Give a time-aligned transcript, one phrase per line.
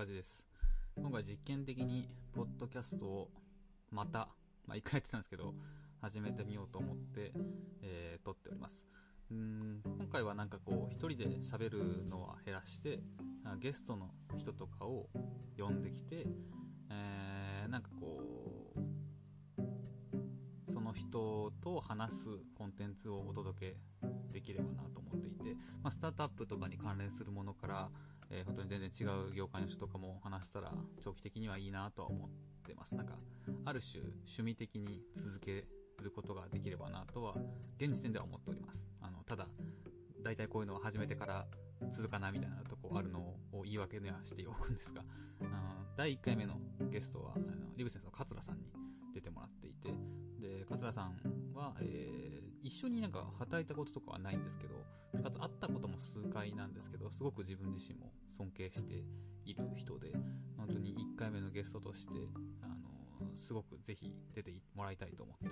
[0.00, 0.46] 中地です。
[0.96, 3.30] 今回実験的に、ポッドキャストを
[3.90, 4.30] また、
[4.66, 5.52] まあ一回やってたんですけど、
[6.00, 7.34] 始めてみようと思って、
[7.82, 8.86] えー撮っております。
[9.30, 13.00] うん、今回はなんかこう、一人で喋るのは減らして、
[13.58, 15.10] ゲストの人とかを
[15.58, 16.26] 呼んできて、
[16.88, 18.22] えーなんかこ
[18.76, 23.76] う、その人と話すコンテンツをお届け
[24.32, 27.90] できればなと思っていて、まあ、スタートアップとかに関連するものから、
[28.30, 32.30] えー本当に全然違う業界の人とかも話せたら長期的にはいいなとは思っ
[32.66, 32.94] てます。
[32.94, 33.14] なんか、
[33.64, 35.66] ある種趣味的に続け
[36.00, 37.34] ることができればなとは、
[37.78, 38.80] 現時点では思っております。
[39.00, 39.46] あの、ただ、
[40.22, 41.46] 大体こういうのは始めてから
[41.90, 43.20] 続かなみたいなとこあるの
[43.52, 45.02] を言い訳にはしておくんですが、
[45.40, 46.54] あの第1回目の
[46.90, 48.64] ゲストは、あのリブセンスの桂さんに
[49.14, 49.88] 出てもらっていて、
[50.38, 51.16] で、桂さん
[51.54, 54.74] は、えー一緒になんか働いたこととかはないんですけど、
[55.22, 59.04] かつ会ったことも数回なんですけど、すごく自分自身も尊敬して
[59.44, 60.12] いる人で、
[60.56, 62.12] 本当に1回目のゲストとして、
[62.62, 65.48] あの、すごくぜひ出てもらいたいと思って、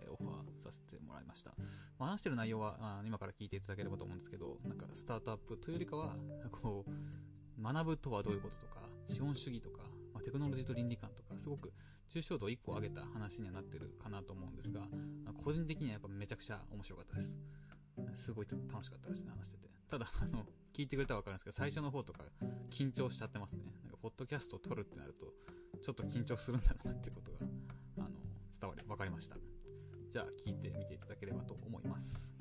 [0.00, 1.50] えオファーさせてもらいました。
[1.98, 6.16] まあ話してる内容は、あ今から聞いていただければと思うんですけど、なんかスタートアップというよりかは、
[6.50, 11.72] こう、学ぶとはどういうこととか、資本主義とか、まあ、テクノロジーと倫理観とか、すごく
[12.08, 14.82] 抽象度を1個上げた話にはなってるかなと思うんですが、
[15.42, 17.34] 個人的にはやっぱめちゃくちゃ面白かったです。
[18.16, 19.68] すごい楽しかったですね、話してて。
[19.88, 22.24] ただ、あの、聞いてくれたらわかるんですけど、最初の方とか
[22.68, 23.62] 緊張しちゃってますね。
[23.84, 25.26] なんか、ポッドキャストを撮るってなると、
[25.80, 27.38] ちょっと緊張するんだなっていうことが、
[27.98, 28.08] あの、
[28.60, 29.36] 伝わり、わかりました。
[30.10, 32.34] じゃあ、聞いてみていただければと思います。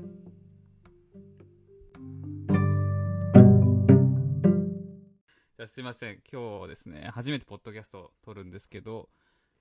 [5.55, 6.23] じゃあすいません。
[6.31, 9.09] 今日ですね、初めてポッドキャストを撮るんですけど、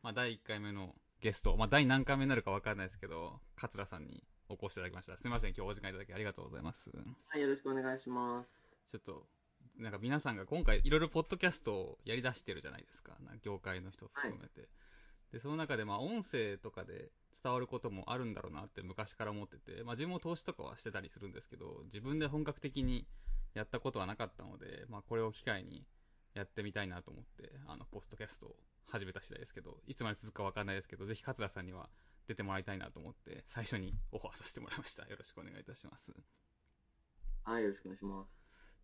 [0.03, 5.19] まあ、第1回目のゲスト、まあ、第何回目になるかわかんないですけど、桂さんにお越しいただきました。
[5.19, 5.51] すいません。
[5.51, 6.91] 今日お時間いただきありがとうございます。
[7.29, 8.62] はい、よろしくお願いします。
[8.87, 9.27] ちょっと、
[9.79, 13.17] なんか皆さんが今回いろいろポッドキャストをやり出してるじゃないですか。
[13.21, 14.69] な業界の人含めて。
[15.33, 17.11] で、その中でまあ音声とかで
[17.43, 23.07] 伝わることもあるんだろうなって昔から思ってて、まあ自分も投資とかはしてたりするんですけど、自分で本格的に
[23.55, 25.87] やったことはなかったので、まあこれを機会に
[26.35, 28.57] やってみたいなと思って、あの、ポッドキャストを
[28.87, 31.89] 始めた次第ですけど、いつまで続くかわかんないですけど、ぜひ桂さんには
[32.27, 35.07] 出てもらいたいなと思って、最初にオファーさせてもらいました。
[35.07, 36.13] よろしくお願いいたします。
[37.45, 38.42] はい、よろしくお願いします。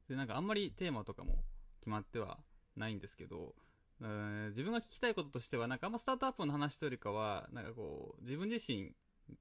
[0.08, 1.44] で、なんかあんまりテーマとかも
[1.80, 2.38] 決まっては
[2.76, 3.54] ないんですけど、
[4.00, 8.92] うーん自分が聞きたいこととしては、なんかあんまスタートアップの話というよりかは、なんかこう、自分自身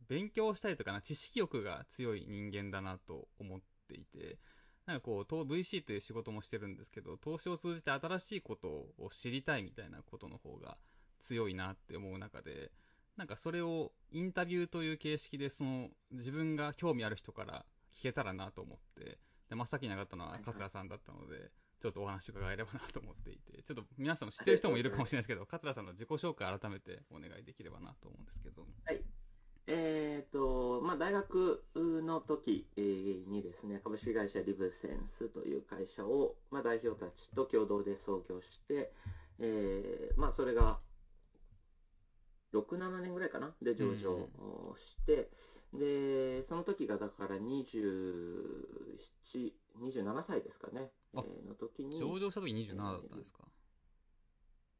[0.07, 4.39] 勉強したりとかな、知識欲が強い人間だなと思っていて、
[4.85, 8.67] なんかこう、VC という仕事もしてるんですけど、投資を通じて新しいこと
[8.97, 10.77] を知りたいみたいなことの方が
[11.19, 12.71] 強いなって思う中で、
[13.17, 19.17] なんかそれをインタビューという形式で、その自分が興味ある人から聞けたらなと思って、
[19.49, 20.45] で、真っ先に上がったのははいはい。
[20.45, 28.65] 桂さんだったので、ちょっとお話伺えればなと思っていて、ちょっと皆さんも知ってる人もいるかもしれないですけど、桂さんの自己紹介改めてお願いできればなと思うんですけど。
[29.69, 38.93] えっ、と、まあ、大学の時えーにですね、株式会社リブセンスという会社を、まあ、代表たちと共同で創業して、
[39.39, 40.79] えーまあ、それが、
[42.53, 43.53] 6、7年ぐらいかな？
[43.61, 45.29] で上場をして、
[45.73, 47.41] で、その時がだから27、
[49.33, 51.97] 27歳ですかね、えあーの時に。
[51.97, 53.43] 上場した時27だったんですか？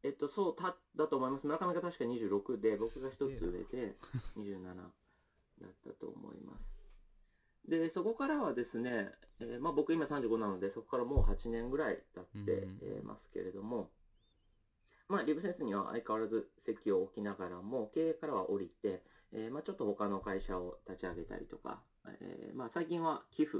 [0.04, 1.46] えっと、そう、た、だと思います。
[1.48, 3.96] 村上が確か26で、僕が一つ上で
[4.38, 4.72] 27だ
[5.68, 7.70] ったと思います。
[7.70, 12.68] で、そこからはですね、えーまあ僕今35なので、そこからもう8年ぐらい経って
[13.04, 13.90] ますけれども、
[15.10, 19.04] まあリブセンスには相変わらず席を置きながらも、経営からは降りて、
[19.34, 23.58] えーまあちょっと他の会社を立ち上げたりとか、えーまあ最近は寄付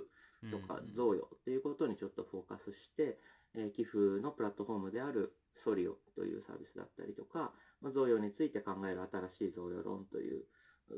[0.52, 3.20] とかうん贈与ということにちょっとフォーカスして、
[3.56, 5.34] えー寄付のプラットフォームである
[5.64, 9.02] ソリオというサービスだったりとか、まあ、贈与について考える
[9.38, 10.46] 新しい贈与論という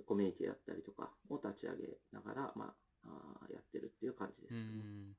[0.05, 2.75] コミュニティだったりとかを立ち上げながら、ま
[3.05, 4.63] あ、あーやってるっていう感じですうね。
[4.83, 5.15] ん。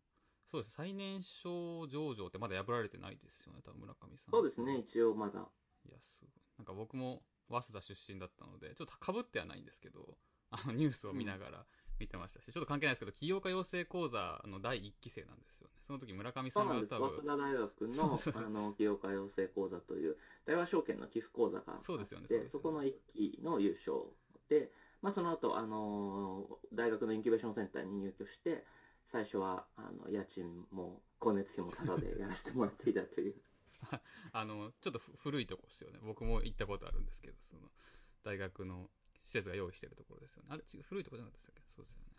[0.47, 0.75] そうです。
[0.75, 4.31] 最年少上場ってまだ破られてないですよね、多分村上さん。
[4.31, 5.49] そうですね、一応まだ。
[5.89, 6.33] いや、すごい。
[6.59, 10.19] なんか僕も早稲田出身だったので、ちょっと被ってはないんですけど、
[10.51, 11.67] あのニュースを見ながら
[12.01, 15.75] 見てましたし、ちょっと関係ないですけど、起業家養成講座の第1期生なんですよね。
[15.83, 16.69] その時村上さん。
[16.69, 20.17] が多分、早稲田大学のあの企業家養成講座という、
[20.47, 24.07] 大和証券の寄付講座があって、そうですよねそねそこの1期の優勝
[24.49, 24.71] で、
[25.03, 28.65] まあ、その後、あのー大学のインキュベーションセンターに入居して、
[29.13, 33.35] 最初はあの家賃も光熱費もタダでやらせてもらっていたという。
[34.33, 35.99] あの、ちょっとふ古いとこですよね。
[36.03, 37.71] 僕も行ったことあるんですけど、その、
[38.23, 38.89] 大学の
[39.25, 40.49] 施設が用意してるところですよね。
[40.51, 41.63] あれ違う、古いところじゃなかったっけ？
[41.75, 42.11] そうですよね。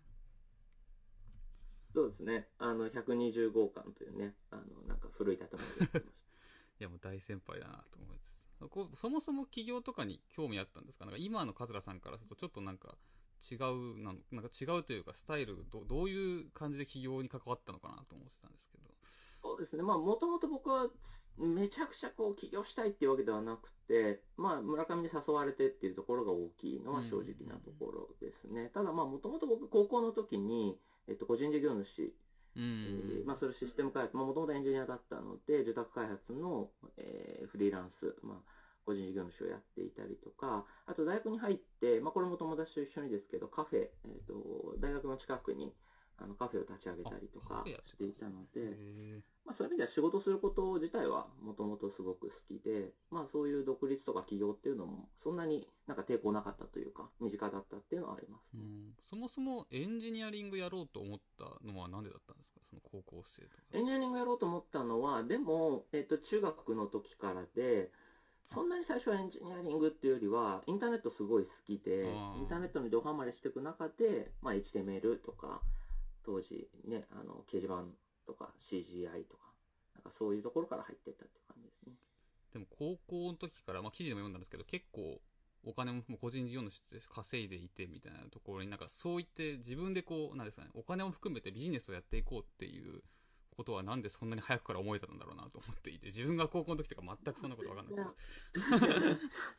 [1.94, 2.48] そうですね。
[2.58, 6.06] あの、120号館というね、あの、なんか古い建物でやってまし
[6.80, 8.42] や、もう大先輩だなと思いつつ。
[8.70, 11.06] こうそもそも起業とかに興味あったんですか？
[11.06, 12.96] なんか今の桂さんからするとちょっとなんか
[13.52, 18.84] 違うなの、なんか違うというかスタイルど、どういう感じで起業に関わったのかなと思ってたんですけど。
[19.42, 19.82] そうですね。
[19.82, 20.88] まあ、もともと僕は
[21.38, 28.70] めちゃくちゃこう起業したいっていうわけではなくて、まあ、村上に誘われてっていうところが大きいのは正直なところですね。
[28.74, 32.14] ただ、まあ、もともと僕、高校の時に、えっと、個人事業主、
[33.26, 38.52] まあ、それシステム開発、まあ、もともとエンジニアだったので、住宅開発の、えーフリーランス、まあ、
[38.86, 45.74] 個人事業主をやっていたりとか、あと大学に入って、まあ、これも友達と一緒にですけど、カフェ、えっと、大学の近くに、
[46.18, 58.94] あのカフェを立ち上げたりとかしたていたので、へまあ、そういう意味では仕事すること自体はもともとすごく好きで、まあ、そういう独立とか起業っていうのもそんなになんか抵抗なかったというか身近だったっていうのはありますーうね、ん。
[59.10, 62.62] そもそもエンジニアリングやろうと思ったのはなんでだったんですか？
[62.70, 63.64] その高校生とか。
[63.74, 67.90] エンジニアリングやろうと思ったのはでも、えっと中学の時からで
[68.54, 72.06] そんなに最初はエンジニアリングっていうよりはインターネットすごい好きで
[72.38, 75.62] インターネットにドハマりしていく中で、まあ、HTML とか
[76.26, 77.86] 当時ねあの掲示板
[78.32, 79.52] とか CGI とか
[79.96, 81.94] なんかそういうところから入っていったっていう感じですね。
[82.54, 85.20] でも高校の時から、まあ記事でも読んだんですけど、結構
[85.64, 93.04] お金ももう個人事業主として稼いでいてみたいなところになんかそう言って自分でこう、なんですかね、お金を含めてビジネスをやっていこうっていう
[93.62, 98.02] ことはなんでそんなに早くから思えたんだろうなと思っていて、自分が高校の時とか全くそんなことわかんなくて。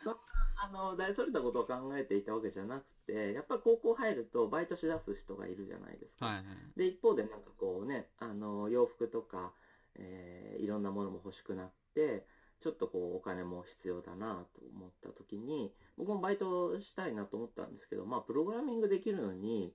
[0.04, 0.18] そ
[0.62, 6.26] あの大それたことを考えていたわけじゃなくて、やっぱり高校入るとバイトしだす人がいるじゃないですか。
[6.26, 6.44] はいはい。
[6.78, 9.52] で、一方でなんかこうね、あの洋服とか、
[9.94, 12.26] えーいろんなものも欲しくなって、
[12.62, 19.74] ちょっとこうお金も必要だなと思った時に、僕もバイトしたいなと思ったんですけど、まあプログラミングできるのに、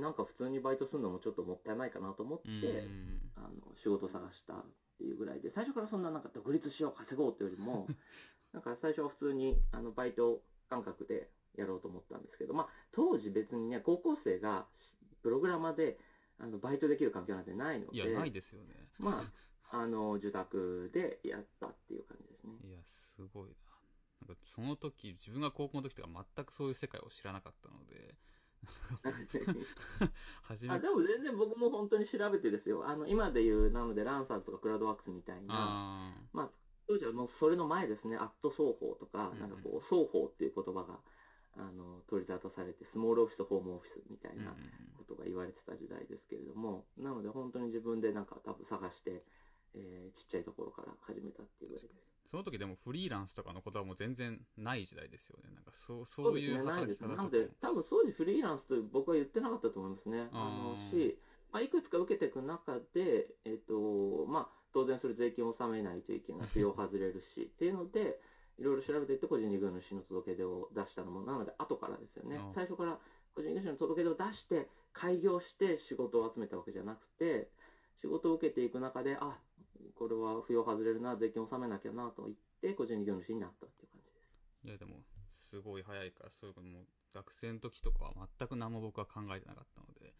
[0.00, 3.20] なんか普通にバイトするのもちょっともったいないかなと思って、うん。
[3.36, 3.50] あの
[3.82, 4.64] 仕事探したっ
[4.98, 7.88] ていうぐらいで、最初からそんななんか独立しよう、稼ごうっていうよりも、
[8.52, 14.66] なんか最初は普通にあのバイト感覚でやろうと思ったんですけど、まあ当時別にね、高校生が
[15.22, 15.98] プログラマーで
[16.38, 18.88] あのバイトできる環境なんてないので、いや、ないですよね。
[18.98, 19.22] ま
[19.70, 22.58] あ、あの、受託でやったっていう感じですね。
[22.68, 23.56] いや、すごいな。
[24.26, 28.14] なんかその時、自分が高校の時とか全くそういう世界を知らなかったので、
[30.42, 32.86] 初めあでも全然僕も本当に調べてですよ。
[32.86, 36.50] あの、今で言う、なので、ランサーズとかクラウドワークスみたいな、あまあ、
[36.86, 39.36] 当時はもうそれの前ですね、アット双方とかうん。
[39.36, 41.00] う、んなんかこう、双方っていう言葉が、
[41.56, 44.54] あの、取り沙汰されて、スモールオフィスとホームオフィスみたいな
[44.96, 49.24] ことが言われてた時代ですけれども、なので本当に自分でなんか多分探して、
[49.74, 52.11] えーちっちゃいところから始めたっていうぐらいです。
[52.30, 55.50] その時でもフリーランスとかの言葉も全然ない時代ですよね。
[55.54, 57.08] なんかそう、そういう働きですね。
[57.08, 60.28] 方とかもなので、多分当時フリーランスと僕は言ってなかったと思いますね。
[60.32, 61.18] あのし、
[61.52, 68.18] まあ、いくつか受けていく中で、えっと、まあ、当然それ税金を納めないといけない、扶養外れるし、っていうので、
[68.58, 72.40] いろいろ調べていって個人事業主の届け出を出したのも、なので後からですよね。
[72.54, 72.98] 最初から
[73.34, 77.50] 個人事業主の届け出を出して、開業して仕事を集めたわけじゃなくて、
[78.00, 79.38] 仕事を受けていく中で、あ、
[79.94, 84.28] これは扶養外れるな、税金を納めなきゃなと言って、個人事業主になったっていう感じです。
[84.64, 90.14] いやでも、すごい早いから、そういうことも、学生の時とかは全く何も僕は考えてなかったので、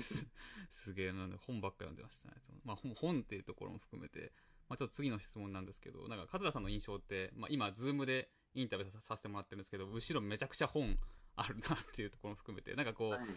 [0.00, 0.26] す
[0.70, 2.34] すげえなので本ばっか読んでましたね。
[2.64, 4.32] まあ本本っていうところも含めて、
[4.68, 10.98] まあちょっと次の質問なんですけど、なんか、桂さんの印象って、まあ今、ズームでインタビューささせてもらってるんですけど、後ろめちゃくちゃ本
[11.36, 13.28] あるなっていうところも含めて、なんかこう、はい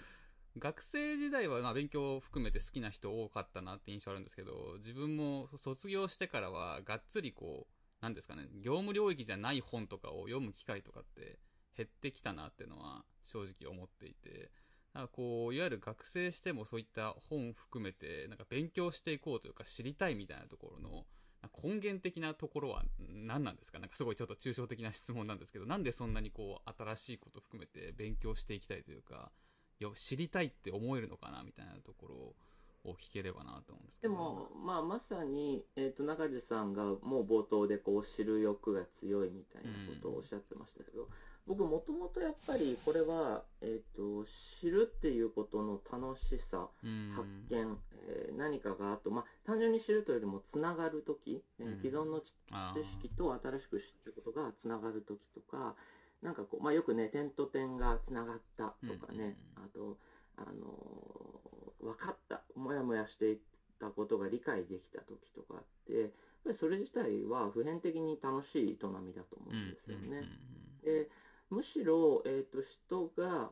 [0.59, 11.39] 学生時代はまあ勉強を含めて好きな人多かったなって印象あるんですけど、自分も卒業してからはがっつりこう、なんですかね、業務領域じゃない本とかを読む機会とかって
[11.75, 14.51] 減ってきたなっていうのは正直思っていて、
[14.93, 21.05] なんかこう、いわゆる学生してもそういった本含めて、なんか勉強していこうというか知りたいみたいなところの、
[21.63, 23.79] 根源的なところは何なんですか？
[23.79, 29.31] なんかすごいちょっと抽象的な質問なんですけど、なんでそんなにこう、新しいこと含めて勉強していきたいというか、
[29.79, 32.36] よ知りたいって思えるのかなみたいなところ
[32.91, 34.13] を聞ければなと思うんですけど。
[34.13, 41.07] でも、まあ、まさに、えっ、と、中地さんがもう冒頭でこう、知る欲が強いみたいなことをおっしゃってましたけど、
[41.46, 44.25] 僕もともとやっぱりこれは、えっ、と、
[44.62, 51.77] 知るっていうことの楽しさ、うん、発見、えー何かがあと、まあ、単純に知るというよりもつながるとき、えーうん。
[51.81, 52.25] 既存の知
[53.01, 55.75] 識と新しく知ってることがつながるときとか、
[56.21, 59.97] なんかこう、まあ、よくね、点と点がつながったとかね、うんあと、
[60.38, 61.38] あのー
[61.79, 63.38] 分かった、もやもやしてい
[63.79, 66.09] たことが理解できたときとかって、やっ
[66.43, 70.25] ぱりそれ自体は普遍的に楽しい営みだと思うんですよね。
[70.83, 71.07] で
[71.50, 73.51] むしろ、えー、と人が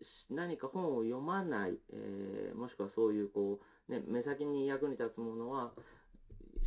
[0.00, 5.72] し何か本を読まない、えーもしくはそういうこう、ね、目先に役に立つものは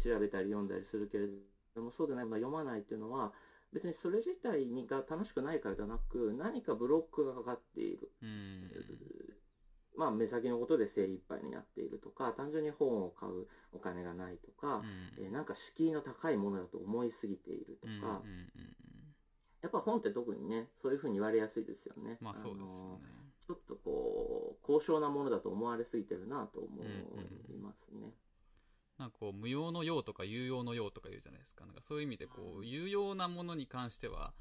[0.03, 1.27] 調べたり読んだりするけれ
[1.75, 3.31] ども、そうでない、まあ、読まないっていうのは、
[3.73, 8.11] 別にそれ自体にが楽しくないからじゃなく、何かブロックがかかっている。
[8.21, 8.71] うん
[9.97, 14.83] まあ、目先のことで精一杯になっているとか、単純に本を買うお金がないとか、
[15.17, 18.21] うん、えー、なんか敷居の高いものだと思いすぎているとか、うんうんうん、
[19.63, 22.17] やっぱ本って特にね、そういうふうに言われやすいですよね。
[22.19, 22.67] まあそうですね。
[23.47, 26.87] ちょっとこう、高尚なものだと思われすぎてるなと思い
[27.61, 27.99] ますね。
[27.99, 28.13] うんうん
[28.97, 31.65] なんかこう、無用の用とか有用の用とか言うじゃないですか。
[31.65, 34.33] なんかそういう意味でこう、有用なものに関しては、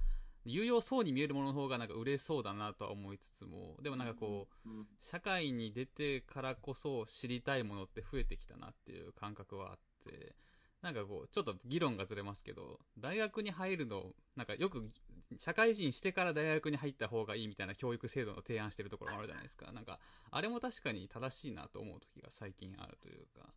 [0.45, 4.69] 有用そうに見えるものの方がなんか売れそうだなとは思いつつも、でもなんかこう、
[4.99, 10.37] 社会に出てからこそ知りたいものって増えてきたなっていう感覚はあって、
[10.83, 14.91] なんかこう、ちょっと議論がずれますけど、大学に入るの、なんかよく、
[15.39, 19.73] 社会人してから大学に入った方がいいみたいな教育制度の提案してるところもあるじゃないですか。
[19.73, 19.99] なんか、
[20.31, 23.55] あれも確かに正しいなと思う時が最近あるというか、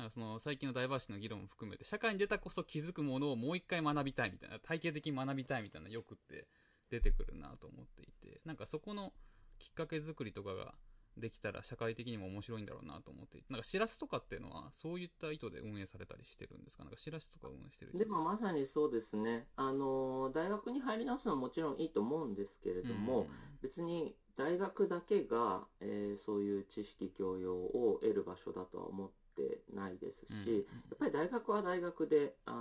[0.00, 6.46] なんかその最近のダイバーシティの議論も含めて、社会に出たこそ気づくものをもう一回学びたいみたいな、体系的に学びたいみたいな欲って
[6.90, 9.12] 出てくるなと思っていて、なんかそこの
[9.58, 10.74] きっかけ作りとかが
[11.18, 16.84] できたら社会的にも面白いんだろうなと思っていて、なんかしらすとかっていうのはそういった意図で運営されたりしてるんですか？
[16.84, 19.48] なんかしらすとか運営してるでもまさにそうですね。
[19.56, 23.28] あの、大学に入り直すのはもちろんいいと思うんですけれども、うん、
[23.60, 30.60] 別に大学だけが、えー、そういう知識教養を得る場所だとは思ってないですし、うん、や
[30.94, 32.60] っぱり大学は大学で、あ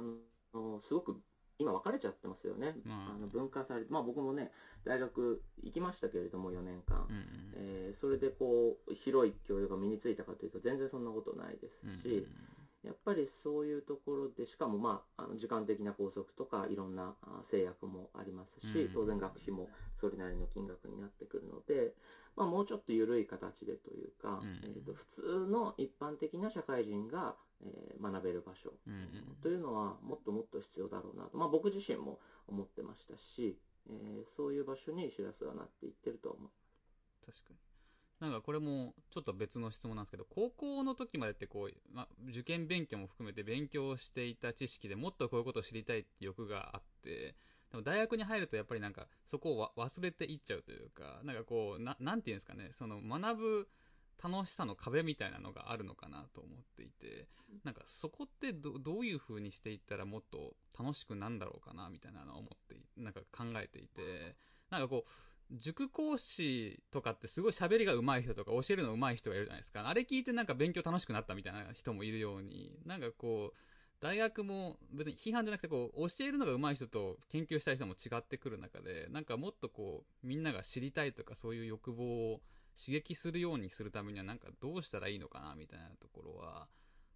[0.53, 1.15] の、すごく
[1.59, 2.73] 今分かれちゃってますよね。
[2.87, 3.17] あ。
[3.19, 4.49] の分化されまあ僕もね、
[4.85, 7.05] 大学行きましたけれども、4年間。
[7.09, 7.23] うんうん、
[7.55, 12.25] えー、それでこう、広い教養が身についたかというと、全然そんなことないですし、うんうん。
[12.83, 17.13] やっぱりそういうところで、しかもまあ、あの時間的な拘束とか、いろんな
[17.51, 19.67] 制約もありますし、当然学費も
[19.99, 21.93] それなりの金額になってくるので、
[22.35, 28.71] まあ、もうちょっと緩い形でというか、えー、と普通の一般的な社会人が、えー、学べる場所、
[29.41, 33.57] というのはもっともっと必要だろうなと、まあ、僕自身も思ってましたし、
[33.89, 36.49] えー、そういう場所にしらすはなっていってると思う。
[37.25, 37.69] 確かに。
[38.19, 47.35] なんかこれもちょっと別の質問なんですけど、高校の時までってこう、まあ、受験勉強も含めて勉強していた知識でもっとこういうことを知りたいって欲があって、
[47.71, 53.69] でも大学に入るとやっぱりなんかそこを忘れていっちゃうというか、なんかこう、な、なんていうんですかね、その学ぶ
[54.21, 57.27] 楽しさの壁みたいなのがあるのかなと思っていて、
[57.63, 64.35] なんかそこってどどういう風にしていったらもっと楽しくなんだろうかなみたいなのを思って、なんか考えていて、
[64.69, 65.11] なんかこう、
[65.51, 69.87] 塾講師とかってすごい喋りが上手い人とか教えるの上手い人がいるじゃないですか。
[69.87, 73.57] あれ聞いてなんか勉強楽しくなったみたいな人もいるように、なんかこう、
[74.01, 82.41] 大学も別に批判じゃなくてこう、教えるのが上手い人と研究したい人も違ってくる中で、なんかもっとこう、みんなが知りたいとかそういう欲望を
[82.77, 86.67] 刺激するようにするためにはなんかどうしたらいいのかなみたいなところは、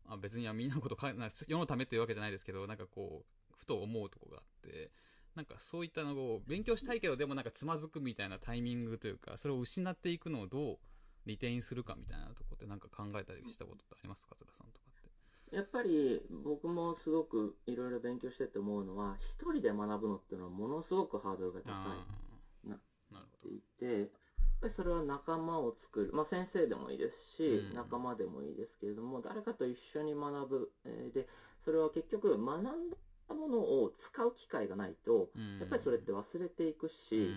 [0.06, 1.14] あ別にはみんなのことか、
[1.48, 4.92] 世のためっていうわけじゃないですけど、なんかこう、ふと思うとこがあって、
[5.36, 10.78] なんかそういったのを勉強したいけどでもなんかつまずくみたいなタイミングというか、それを失っていくのをどう
[11.26, 14.93] リテインするかみたいなとこってなんか考えたりしたことってありますか、桂さんとか。
[15.54, 21.70] やっぱり僕もすごくいろいろ勉強してて思うのは、一人で学ぶのっていうのはものすごくハードルが高
[22.66, 22.80] いなっ
[23.42, 24.08] ていて、やっ
[24.62, 31.28] ぱりそれは仲間を作る、まあ、先生でもいいですし、仲間でもいいですけれども、誰かと一緒に学ぶ、えー、で
[31.66, 35.30] それは結局、学んだものを使う機会がないと、
[35.60, 37.32] やっぱりそれって忘れていくし、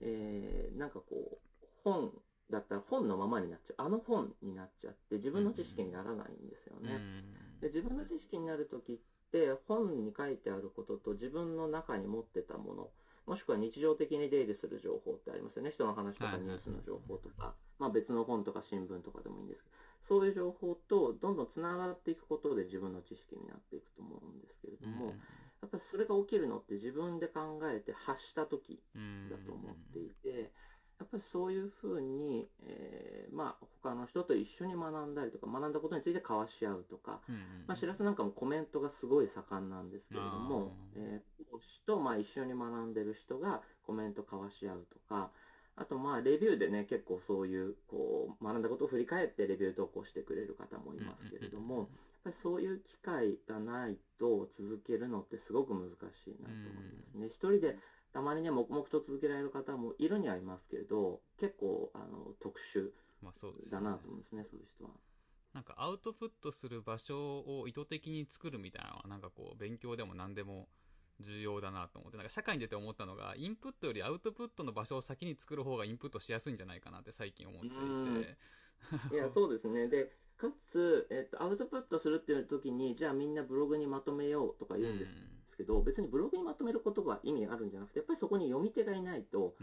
[0.00, 2.10] えー、なんかこう、本
[2.50, 3.86] だったら本のままになっちゃう。
[3.86, 6.98] あの本になっちゃって、自分の知識にならないんですよね。
[7.60, 8.98] で自分の知識になるときっ
[9.32, 12.90] て、本に書いてあることと自分の中に持ってたもの、
[13.26, 15.70] もしくは日常的に出入りする情報ってありますよね。
[15.70, 19.76] 人の話とかニュースの情報とか、まあ別の本とか新聞とかでもいいんですけど、
[20.08, 25.14] そういう情報とどんどんつながっていくことで自分の知識になっていくと思うんですけれども、
[25.60, 28.80] やっぱりそれが起きるのって自分で考えて発した時
[29.30, 30.50] だと思っていて、
[31.00, 37.24] やっぱりそういうふうに、えー、まあ、他の人と一緒に学んだりとか、学んだことについて交わし合うとか、
[37.66, 45.32] まあ、しらすなんかもコメントがすごい盛んなんですけれども、えー、講師と、まあ、一緒に学んでる人がコメント交わし合うとか、
[45.80, 51.88] あと、まあ、レビューでね、結構そういう、こう、学んだことを振り返ってレビュー投稿してくれる方もいますけれども、やっ
[52.24, 57.26] ぱりそういう機会がないと続けるのってすごく難しいなと思いますね。
[57.28, 57.78] 一人で
[58.12, 62.90] たまにね、黙々と続けられる方もいるにはいますけれど、結構、あの、特殊
[63.70, 64.90] だなと思うんですね、まあ、そういう人は。
[65.52, 70.68] なんかアウトプットする場所を意図的に作るみたいなのは、なんかこう、勉強でも何でも
[71.20, 79.14] 重要だなと思って、なんか社会に出て思ったのが、インプットよりアウトプットの場所を先に作る方がインプットしやすいんじゃないかなって最近思っていて。
[79.14, 79.88] いや、そうですね。
[79.88, 85.10] で、かつ、えっと、アウトプットするっていう時に、じゃあみんなブログにまとめようとか言うんです
[85.60, 89.54] けど、別にブログにまとめることが意味あるんじゃなくて、やっぱりそこに読み手がいないと、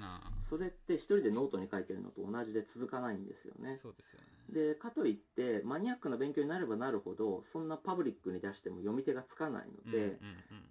[0.50, 3.76] それって一人でノートに書いてるのと同じで続かないんですよね。
[3.82, 4.28] そうですよね。
[4.54, 10.20] で、かといって、マニアックな勉強になればなるほど、そんなパブリックに出しても読み手がつかないので、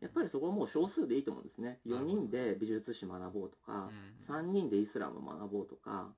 [0.00, 1.80] やっぱりそこはもう少数でいいと思うんですね。
[1.84, 6.12] 4なるほど人で美術史学ぼうとか、うん3人でイスラム学ぼうとか、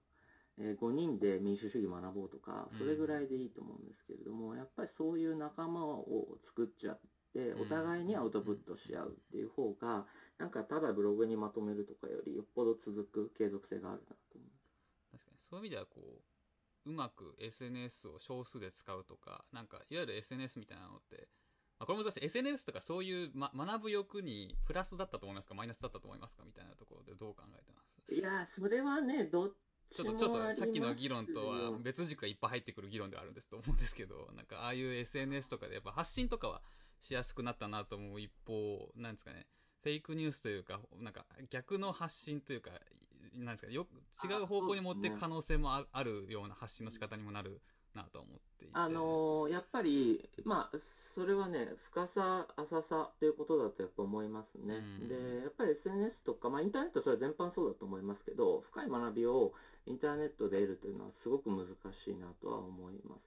[0.59, 7.01] え5人で民主主義学ぼうとか、それぐらいでいいと思うんですけれども、やっぱりそういう仲間を作っちゃっ
[7.39, 10.07] て、お互いにアウトプットし合うっていう方が、
[10.39, 14.49] なんかただブログにまとめるとかよりよっぽど続く継続性があるなと思う。
[15.13, 15.39] 確かに。
[15.49, 16.23] そういう意味ではこ
[16.87, 21.29] ううまく SNS を少数で使うとかなんかいわゆる SNS みたいなのって、
[21.79, 25.55] まあ、これも難しい SNS とかそういう、ま、学ぶ欲にプラスだったと思いますか？
[25.55, 26.45] マイナスだったと思いますか？
[26.47, 28.15] みたいなところでどう考えてます？
[28.15, 29.53] いやー、それはね、どっ
[29.95, 36.63] ちょっとちょっとさっきの議論とは別軸がいっぱい入ってくる議論ではあるんですと思うんですけどなんかああいう SNS とかでやっぱ発信とかは
[37.01, 39.47] しやすくなったなと思う一方なんですかね
[39.83, 42.71] フェイクニュースというかなんか逆の発信というか
[43.35, 43.87] なんですかよ
[44.25, 47.61] 違う方向に持っていく可能性もああるような発信の仕方にもなる
[47.95, 48.75] なと思っていて。
[48.75, 50.79] あのーやっぱり、まあ、
[51.15, 54.77] それはね、深さ、浅さということだとやっぱ思いますね。
[54.77, 55.09] うん。
[55.09, 59.53] で、やっぱり SNS とか、まあ、インターネットそれは全般そうだと思いますけど、深い学びを
[59.87, 63.18] インターネットで得るというのはすごく難しいなとは思いま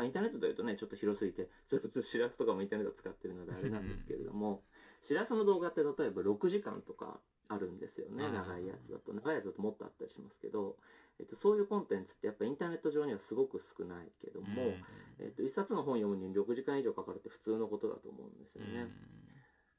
[0.00, 4.64] まあ、インターネットというとね、ちょっと広すぎて、それこそしらすとかもインターネットを使ってるのであれなんですけれども、
[5.04, 7.20] しらすの動画って例えば6時間とか
[7.52, 9.12] あるんですよね、うん長いやつだと。
[9.12, 10.76] 長いやつだともっとあったりしますけど、
[11.20, 14.72] えっと、そういうコンテンツってやっぱインターネット上にはすごく少ないけども、
[15.20, 18.88] えっと、一冊の本読むのに6時間以上かかるって普通のことだと思うんですよね。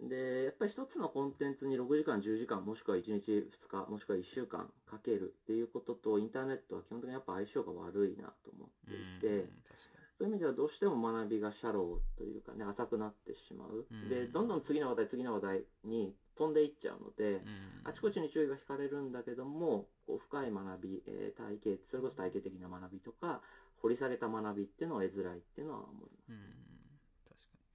[0.02, 9.50] で、やっぱり一つのコンテンツに6時間、10時間、もしくは1日、2日、もしくは1週間かけるっていうことと、インターネットは基本的にやっぱ相性が悪いなと思っていて、
[10.22, 13.90] そういう意味ではどうしても学びがシャローというかね、浅くなってしまう。
[13.90, 23.42] うんで、どんどん次の話題、次の話題に飛んでいっちゃうので、にうんあちこちに注意が引かれるんだけども、こう深い学び、えー体系、それこそ体系的な学びとか、
[23.82, 26.30] 掘り下げた学びっていうのは得づらいっていうのは思います。
[26.30, 26.38] うん
[27.26, 27.66] 確かに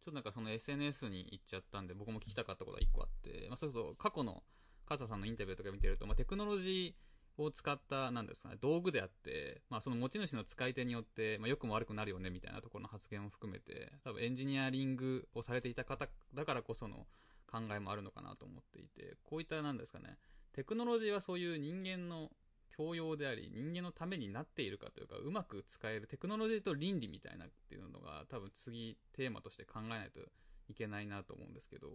[0.00, 4.42] ちょっとなんかその SNS に行っちゃったんで僕も聞きたかったことが一個あって、まあ、それこそ過去の
[4.88, 7.09] 笠さんのインタビューとか見てると、まあ、テクノロジー
[7.44, 17.06] を使ったなんですか、ね、道具であって、まあ、その持ち主の使い手によって、まあ、良くも悪くなるよねみたいなところの発言を含めて多分エンジニアリングをされていた方だからこその
[17.50, 20.16] 考えもあるのかなと思っていてこういったなんですかね
[20.52, 22.30] テクノロジーはそういう人間の
[22.76, 30.20] 教養であり人間のためになっているかというかうまく使えるテクノロジーと倫理みたいなっていうのが多分次テーマとして考えないと
[30.68, 31.88] いけないなと思うんですけど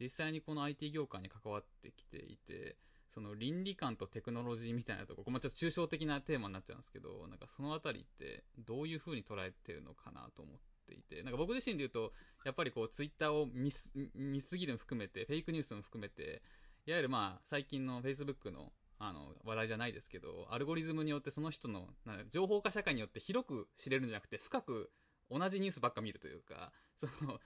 [0.00, 2.76] 実際にこの IT 業界に関わってきていて
[3.14, 10.54] その倫理観とテクノロジーみたいなところ、まあ、ちょっと抽象的なテーマになっちゃうんですけどなんかそのあたりってどういうふうに捉えてるのかなと思っ
[10.86, 12.12] ていてなんか僕自身で言うと
[12.44, 16.42] やっぱりこうツイッターを見す見すぎるの含めてフェイクニュースも含めて
[16.86, 21.88] いわゆるまあ最近の Facebook のあの話題じゃないですけどアルゴリズムによってその人の
[22.30, 24.90] 情報化社会によって広く知れるんじゃなくて深く
[25.30, 27.38] 同じニュースばっか見るというかその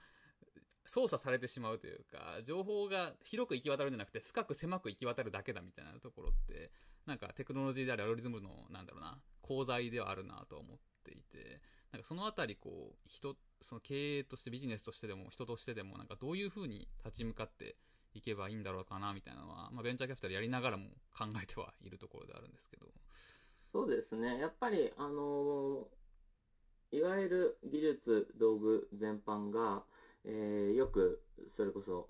[0.85, 6.71] 操作されてしまうというか情報が広く行き渡るんじゃなくて深く狭く行き渡るだけだみたいなところって
[7.05, 17.75] なんかテクノロジーであるアルゴリズムのなんだろうな功罪ではあるなと思っていてなんかそのあたりこう人その経営としてビジネスとしてでも人としてでもなんかどういうふうに立ち向かって
[18.13, 22.87] いけばいいんだろうかなみたいなのは、まあ、ベンチャーキャピタルやりながらも考えてはいるところであるんですけど。
[23.71, 24.39] そうですね。
[24.39, 26.01] やっぱり、あのー
[26.93, 29.83] いわゆる技術、道具全般が、
[30.25, 31.19] えーよく、
[31.55, 32.07] それこそ、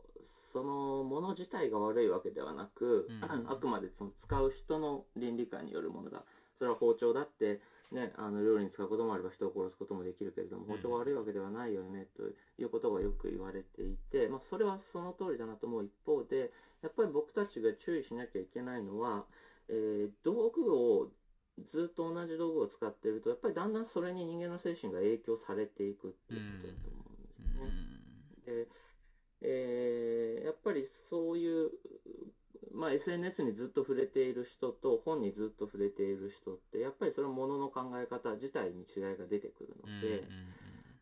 [0.53, 6.23] そのもの自体が悪いわけではなく、うんあくまでその使う人の倫理観によるものだ。
[6.57, 7.59] それは包丁だって、
[7.91, 12.23] ね、あの料理に使うこともあれば人を殺すこともできるけれども、うん包丁が悪いわけではないよね、と
[12.61, 19.25] いうことがよく言われていて、まあ、それはその通りだなと思う一方で、やっぱり僕たちが注意しなきゃいけないのは、
[19.69, 21.07] えー道具を
[21.71, 27.90] ずっと同じ道具を使っていると、やっぱりだんだんそれに人間の精神が影響されていくっていうことだと思うんですね。
[28.45, 28.67] で、
[29.41, 31.71] えーやっぱりそういう、
[32.73, 40.23] まあ、SNS にずっと触れている人と本にずっと触れている人って、やっぱりそれはものの考え方自体に違いが出てくるのうんうんうんで、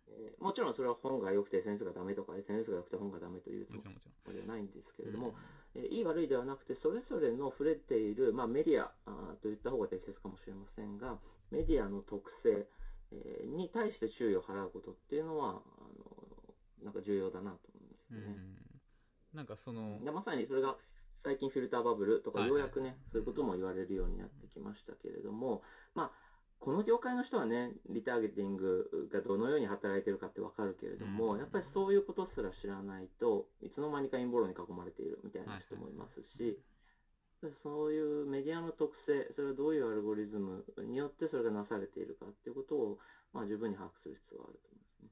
[0.08, 3.74] えーもちろんそれは本が良くて SNS がダメとか、SNS が良くて本がダメというと。
[3.74, 3.80] こ
[4.28, 5.30] ろではないんですけれども、
[5.76, 11.20] うんえーいい悪いではなくて、それぞれの触れている、まあ、メディアあーといった方が適切かもしれませんが、
[11.52, 12.66] メディアの特性、
[13.12, 16.19] えーに対して注意を払うことっていうのは、あの
[16.84, 18.36] なんか重要だなと思うんですよね。
[19.34, 19.38] うん。
[19.38, 20.76] なんかその、でまさにそれが
[21.24, 25.62] 最近フィルターバブルとかはいようやくね、そういうことも言われるようになってきましたけれども、
[25.94, 26.12] まあ、
[26.60, 31.40] この業界の人はね、リターゲティングがどのように働いてるかってわかるけれども、うん。
[31.40, 36.60] やっぱりそういうことすら知らないといつの間にか陰謀論に囲まれているみたいな人もいますし、
[37.64, 42.98] そういうメディアの特性、それはどういうアルゴリズムによってそれがなされているかっていうことを、
[43.34, 45.10] まあ、十分に把握する必要があると思いますね。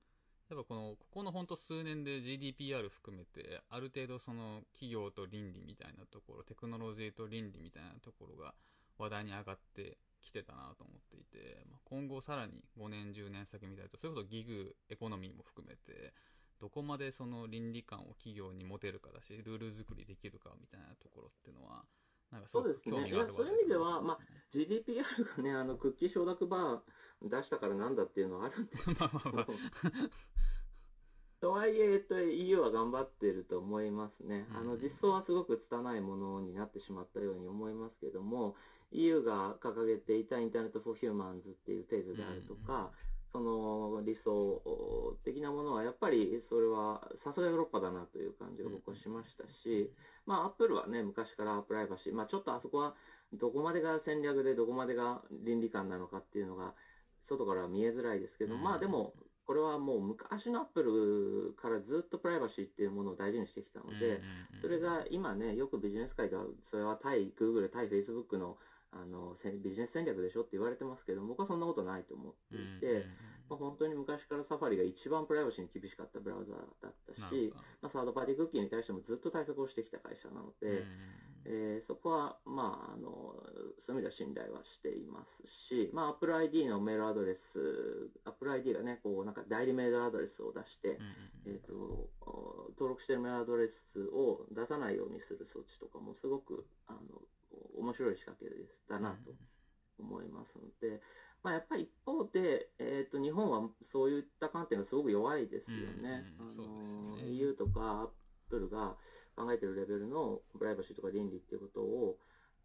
[0.49, 0.75] やっぱこ
[1.23, 8.53] の、当数年で GDPR 含めて、ある程度その企業と倫理みたいなところ、テクノロジーと倫理みたいなところが
[8.97, 16.13] 話題に上がってきてたなと思っていて、まあ、今後さらに5年、10年先みたいと、それこそギグエコノミーも含めて、
[16.59, 21.85] どこまでその倫理観を企業に持てるかだし、ルール作りできるかみたいなところっていうのは、
[22.31, 23.43] なんかすごく興味があるそうですね。
[23.43, 29.47] そういう意味ではますね GDPR がね、あの、クッキー承諾バー出したからなんだっていうのはあるんです まあまあまあ。
[31.39, 34.47] とはいえ、えっと、EU は頑張ってると思いますね。
[34.55, 34.81] あの、うん。
[34.81, 38.55] 実装はすごく拙いものになってしまったように思いますけども、
[38.91, 42.91] EU が掲げていた Internet for Humans っていうテーゼであるとか、
[43.31, 49.91] その理想的なものは、やっぱりそれはさすがヨーロッパだなという感じが僕はしましたし、
[50.25, 52.95] まあ、アップルはね、昔からプライバシー、まあ、ちょっとあそこは
[53.33, 56.73] どこまでが戦略でどこまでが倫理観なのかっていうのが、
[57.29, 58.63] 外からは見えづらいですけど、うん。
[58.63, 59.13] まあでも、
[59.47, 64.19] これはもう昔のアップルからずっとプライバシーっていうものを大事にしてきたので、
[64.61, 68.57] それが今ね、よくビジネス界では、それは対 Google、対 Facebook の
[68.91, 73.03] あのせビジネス戦略でしょって言われてますけど、僕はそんなことないと思っていて、
[73.49, 80.83] まあ、本当に昔からサファリが一番プライバシーに厳しかったブラウザだったし、まあ、サードパーティークッキーに対してもずっと対策をしてきた会社なので、
[81.47, 83.31] えーそこは、まあ、あの、
[83.87, 90.99] そういう意味では信頼はしていますし、まあ、Apple ID のメールアドレス、Apple ID がね、こう、なんか代理メールアドレスを出して、
[91.47, 91.73] えっ、と、
[92.27, 96.99] お登録しているメールアドレスを出さないようにする措置とかもすごく、あの、
[97.79, 99.31] 面白い仕掛けですだなと
[99.99, 100.99] 思いますので、
[101.43, 106.27] まあ、やっぱり一方で、えっ、と、日本はそういった観点がすごく弱いですよね。
[106.39, 107.21] うんうんそうあですよね。
[107.23, 108.11] の EU とか
[108.51, 108.97] Apple が
[109.37, 112.17] 考えているレベルのプライバシーとか倫理っていうことを、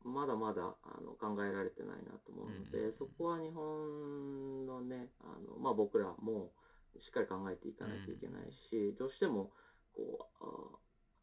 [0.05, 2.87] まだまだあの考えられてないなと思うので、うん。
[2.87, 6.51] うんそこは日本のね、あのまあ、僕らも
[6.99, 9.53] しっかり考えていかないといけないし、どうしても
[9.95, 10.27] こ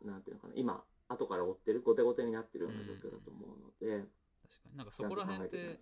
[0.03, 4.05] うあ、なんていうのかな、今、後から追ってる、後手後手になってるような状況だと思うので、
[4.45, 4.77] 確かに。
[4.77, 5.79] なんかそこら辺って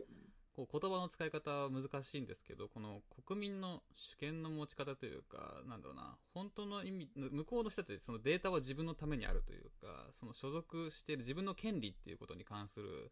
[0.58, 13.12] こう言葉の使い方は難しいんですけどこの国民の主権の持ち方というかなんだろうな本当の意味向こうの人ってそのデータは自分のためにあるというかその所属している自分の権利っていうことに関する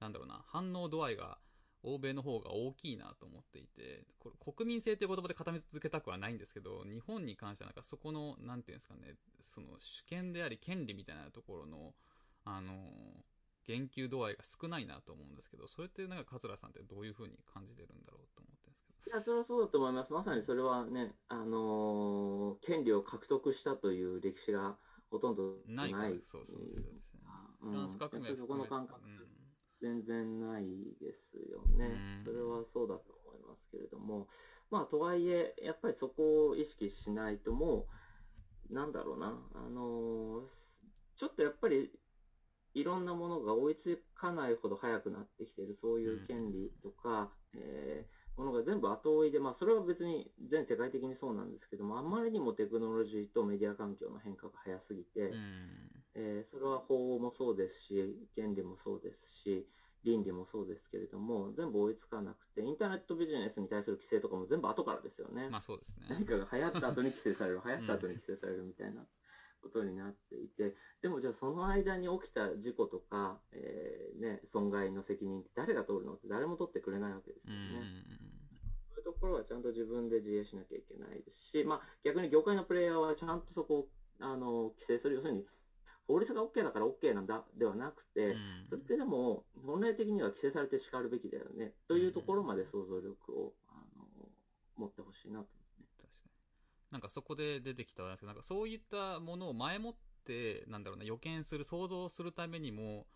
[0.00, 1.36] なんだろうな反応度合いが
[1.82, 11.92] 欧米の方が大きいなと思っていてこれ国民性という言葉で固め続けたくはないんですけど日本に関してはなんかそこのなんていうんですかねその主権であり権利みたいなところの
[12.44, 12.72] あの
[13.66, 19.16] 言及度合いが少ないなと思うんですけど、それってなんか桂さんってどういうふうに感じてるんだろうと思ってるんですけど。
[19.16, 20.12] いや、それはそうだと思います。
[20.12, 24.76] まさにそれはね、あのー権利を獲得したという歴史が
[25.10, 25.86] ほとんどな。
[25.86, 27.00] ないいから、そうそうですよね。
[27.62, 29.26] うんフランス革命そこの感覚、うん
[29.82, 30.64] 全然ない
[31.00, 32.24] ですよねうん。
[32.24, 34.26] それはそうだと思いますけれども、
[34.70, 37.86] まあ、とはいえ、やっぱりそこを意識しないとも
[38.70, 40.46] う、なんだろうな、あのー
[41.18, 41.90] ちょっとやっぱり、
[42.76, 55.36] いろんなものが追いつかないほど早くなってきている、そういう権利とか、えーものが全部後追いで、まあ、それは別に全世界的にそうなんですけども、あまりにもテクノロジーとメディア環境の変化が早すぎて、うん
[56.16, 59.66] えーそれは法もそうですし、権利もそうですし、
[60.04, 65.48] 倫理もそうですけれども、全部追いつかなくて、インターネットビジネスに対する規制とかも全部後からですよね。
[65.48, 66.06] まあそうですね。
[66.10, 69.06] 何かが流行った後に規制される、 流行った後に規制されるみたいな
[69.62, 70.76] ことになっていて、
[71.46, 78.02] その間に起きた事故とか、えーね、損害の責任って誰が取るのって誰も取ってくれないわけですうんよね。
[78.90, 85.46] そういうところはちゃんと自分で自衛しなきゃいけないですし、まあ、逆に業界のプレイヤーはちゃんとそこをあの規制する、要するに
[86.10, 94.02] 法律が OK だから OK なんだではなくて、うんそれってでも本来的には規制されて叱るべきだよねというところまで想像力をあの
[94.74, 95.62] 持ってほしいなとね。
[95.94, 96.34] 確かに。
[96.90, 100.05] なんかそこで出てきたなんかそういったものを前もって、
[100.68, 103.06] なんだろうな、予見する、想像するためにも、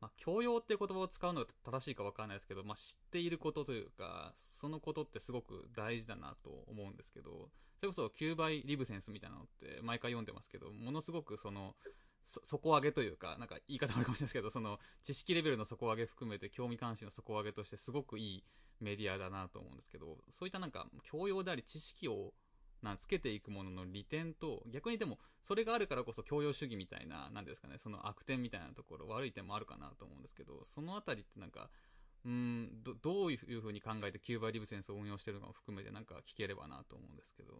[0.00, 7.48] まあ、教養っていう言葉を使うのが正しいかわかんないですけど、まあ、知っていることというか、そのことってすごく大事だなと思うんですけど、
[7.78, 11.74] それこそ9倍リブセンスみたいなのって毎回読んでますけど、ものすごくその、
[12.22, 18.44] そ底上げというか、なんか言い方あるかもしれないですけど、その知識レベルの底上げ含めて興味関心の底上げとしてすごくいい
[18.80, 22.32] メディアだなと思うんですけど、そういったなんか教養であり知識を
[22.84, 31.70] なんつけていくものの利点と、逆にでも、それがあるからこそ教養主義みたいな、なんですかね、その悪点みたいなところ、悪い点もあるかなと思うんですけど、そのあたりってなんか、
[32.24, 37.54] うん、ど、どういうふうに考えてキューバリブセンスを運用してるのかも含めてなんか聞ければなと思うんですけど。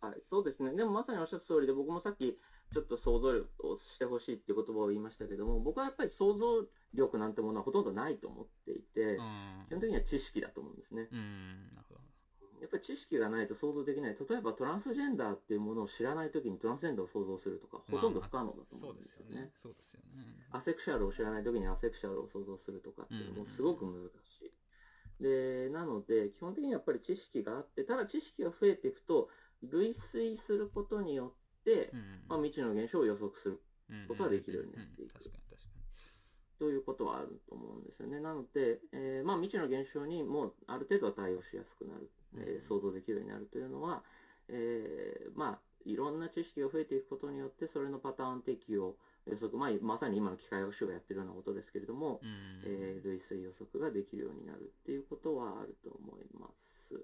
[0.00, 0.76] はい、そうですね。
[0.76, 2.38] でもまさにおっしゃった通りで、僕もさっき
[2.72, 9.66] ちょっと想像力をしてほしいっていう言葉を言いましたけども、僕はやっぱり想像力なんてものはほとんどないと思っていて、うん。
[9.68, 11.08] 基本的には知識だと思うんですね。
[11.10, 12.00] うん、なるほど。
[12.60, 14.16] やっぱり知識がないと想像できない。
[14.18, 19.50] 例えばトランスジェンダーっていうものを知らないときにトランスジェンダーを想像するとか、ほとんど不可能だと思うんですよねですよね。。
[19.62, 20.46] そうですよね。
[20.50, 24.52] アセクシャルを知らないときにアセクシャルを想像するとかっていうのもすごく難しい。
[25.22, 29.28] で、なので、基本的にやっぱり知識があって、ただ知識が増えていくと、
[29.62, 32.24] 類推することによってう、ん。
[32.28, 33.58] まあ、未知の現象を予測する
[33.90, 35.47] うんことはできるようになっていくうん確かに確か
[36.58, 38.20] ということはあると思うんですよね。
[38.20, 44.02] なので、えーまあ、未知の現象にもうある程度は対応しやすくなる、えー想像できるようになるというのは、
[44.48, 52.28] えーまあ、いろんな知識が増えていくことによって、それのパターン適用、予測、まあ、まさに今の機械学習がやってるようなことですけれども、に。
[52.28, 52.36] うん。
[52.64, 56.48] えー類推予測ができるようになるっていうことはあると思いま
[56.88, 57.00] す。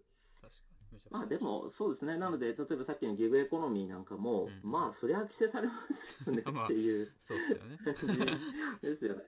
[1.10, 2.18] まあでも、そうですね。
[2.18, 5.74] なので、例えばさっきのギグエコノミーなんかも、うんまあ、そりゃ規制されま
[6.24, 7.10] すよね まあっていう。
[7.20, 7.78] そう ですよね。
[8.82, 9.24] ですよね。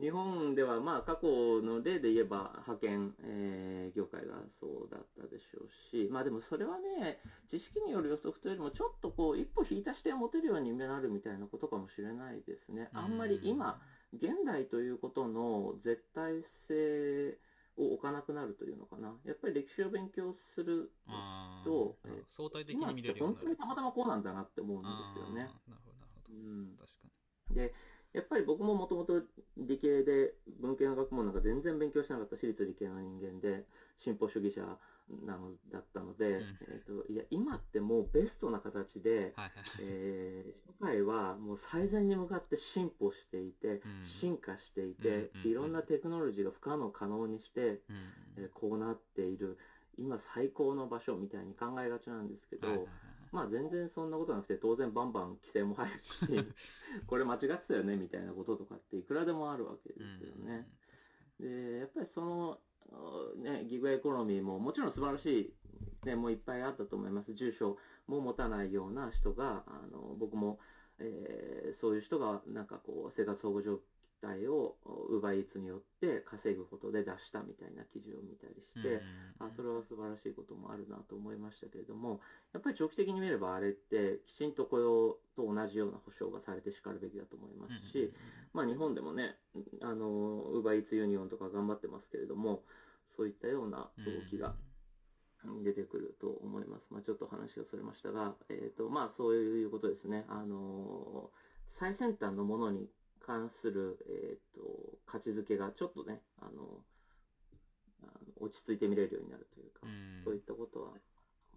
[0.00, 7.18] 日本では、まあ、過去の例で言えば、派遣、えー業界がそうだったでしょうし、まあでもそれはね、
[7.50, 12.90] 知識による予測というよりも、ちょっとこう、一歩引いた視点を持てるようになるみたいなことかもしれないですね。
[12.92, 13.80] あんまり今、
[14.12, 17.36] 現代ということの絶対性
[17.76, 19.16] を置かなくなるというのかな。
[19.24, 21.96] やっぱり歴史を勉強するあと
[22.36, 23.56] 相対的に見れるようになる本当に。
[23.56, 25.42] たまたまこうなんだなって思うんあですよね。
[25.42, 26.34] あ、なるほど、なるほど。
[26.34, 27.06] うん確か
[27.50, 27.54] に。
[27.54, 27.72] で、
[28.14, 29.22] やっぱり僕ももともと
[29.56, 33.64] 理系で文系の学問なんか全然勉強しなかった私立理系の人間で
[34.04, 34.78] 進歩主義者
[35.24, 36.58] なのだったので、ん。
[36.68, 39.64] えっといや今ってもうベストな形で、はいはい。
[39.80, 44.06] えー社会はもう最善に向かって進歩していて、うん。
[44.20, 45.50] 進化していて、うん。
[45.50, 48.12] いろんなテクノロジーが不可能を可能にして、うん。
[48.36, 49.58] えーこうなっている
[49.96, 56.54] 今最高の場所みたいに考えがちなんですけど、はいはいはいまあ全然そんなことなくて、当然バンバン規制も入るし、
[57.06, 60.68] これ間違ってたよねみたいなこととかっていくらでもあるわけですよね。
[61.38, 62.60] で、やっぱりその、
[62.90, 65.54] あね、ギグエコノミーももちろん素晴らしい
[66.02, 67.34] 点もいっぱいあったと思います。
[67.34, 70.58] 住所も持たないような人が、あの、僕も、
[70.98, 73.62] えーそういう人がなんかこう生活保護
[74.20, 74.74] 状態を
[75.10, 79.00] 奪いつによって稼ぐことで出したみたいな記事を見たりして、
[79.38, 82.20] あそれは素晴らしいこともあるなと思いましたけれども、
[82.52, 88.12] やっぱり長期的に見ればあれって、きちんと雇用と同じような保障がされてしかるべきだと思いますし、
[88.52, 89.38] まあ日本でもね、
[89.82, 92.62] あの、ウーバーイーツユニオンとか頑張ってますけれども、
[93.16, 94.54] そういったような動きが
[95.64, 96.86] 出てくると思います。
[96.90, 100.24] まあちょっと話がそれましたが、えっ、と、まあそういうことですね。
[100.28, 101.30] あの、
[101.78, 102.88] 最先端のものに
[103.28, 106.80] 関する、えっ、と、価値づけがちょっとね、あの、
[108.00, 110.24] あの落ち着いて見れるようになるというか、うん。
[110.24, 110.92] そういったことは、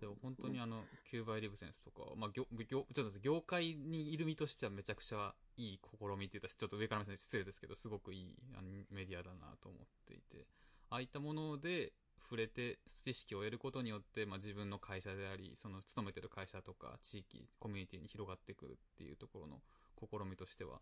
[0.01, 10.47] でも本当にあの、キューバイリブセンスとかは、まあ、業、業、ちょっと業界にいる身としてはめちゃくちゃいい試みって言っちょっと上から目線で失礼ですけど、すごくいいあのメディアだなと思っていて、
[10.89, 19.61] ああいったもので触れて知識を得ることによって、まあ、自分の会社であり、その勤めてる会社とか地域、コミュニティに広がってくるっていうところの
[19.95, 20.81] 試みとしては、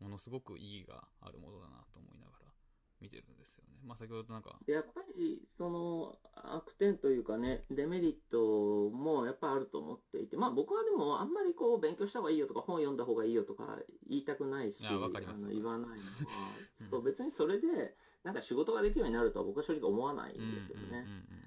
[0.00, 2.52] ものすごく意義があるものだなと思いながら
[3.00, 3.78] 見てるんですよね。
[3.84, 13.64] まあ、先ほどなんか、でやっぱり、その、悪点というかね、デメリットもやっぱあると思っていて、まあ僕はでもあんまりこう勉強した方がいいよとか本読んだ方がいいよとか
[14.08, 15.96] 言いたくないし、いやわかりますあの言わないのは、
[16.80, 21.06] うんそう別にそれでなんか仕事ができるようになるとは僕は正直思わないんですよね。
[21.32, 21.40] うん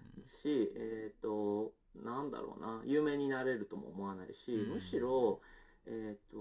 [0.44, 5.40] し、えっ、と、なんだろうな、有名になれるとも思わないし、うんむしろ、
[5.88, 6.38] えっ、と、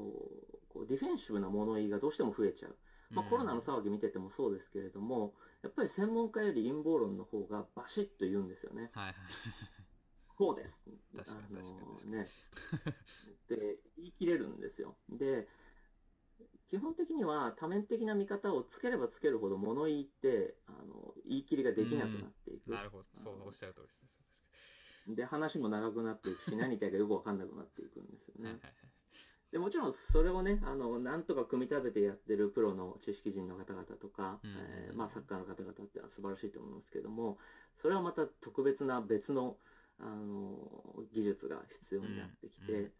[0.68, 2.76] こうディフェンシブな物言いがどうしても増えちゃう。
[3.10, 3.16] うん。
[3.16, 8.90] まあ、コロナの騒ぎ見ててもそうですけれども、やっぱり専門家より陰謀論の方がバシッと言うんですよね。
[8.94, 9.14] はいはい。
[10.36, 10.70] こうです。
[11.16, 12.28] 確かに確かに確かにね。
[13.48, 13.56] で、
[13.96, 14.96] 言い切れるんですよ。
[15.10, 15.46] で、
[16.70, 22.72] 基本的には多面的な見方をつければつけるほど物言いって、あの、言い切りができなくなっていく。
[22.72, 23.04] なるほど。
[23.22, 25.14] そう、おっしゃる通りです。
[25.14, 28.50] で、話も長くなっていくし、何言いたいかよくわかんなくなっていくんですよね。
[28.50, 28.91] はいはいはい。
[29.52, 34.50] でもちろん、それをね、あの、なんとか組み立ててやってるプロの知識人の方々とか、うん。
[34.50, 37.36] えーまあ、サッカーの方々って素晴らしいと思いますけども、
[37.82, 39.58] それはまた特別な別の、
[39.98, 42.78] あの、技術が必要になってきて、うん。
[42.78, 42.90] うん。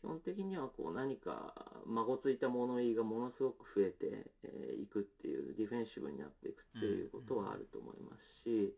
[0.00, 1.54] 基本的にはこう何か、
[1.86, 4.10] 孫ついた物言いがものすごく増えてい、
[4.42, 8.74] えーいくっていう、ディフェンシブになっていくっていうことはあると思いますし、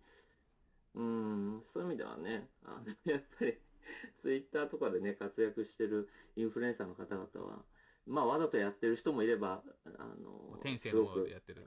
[0.95, 3.59] うん、そういう意味ではね、あのやっぱり、
[4.22, 7.64] ツイッターとかでね、活躍してるインフルエンサーの方々は、
[8.07, 11.64] まあ、わざとやってる人もいれば、あの、天性のものでやってる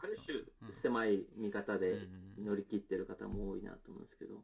[0.82, 4.44] 狭い見方うんで乗り切ってる方も多いなと思うんですけど、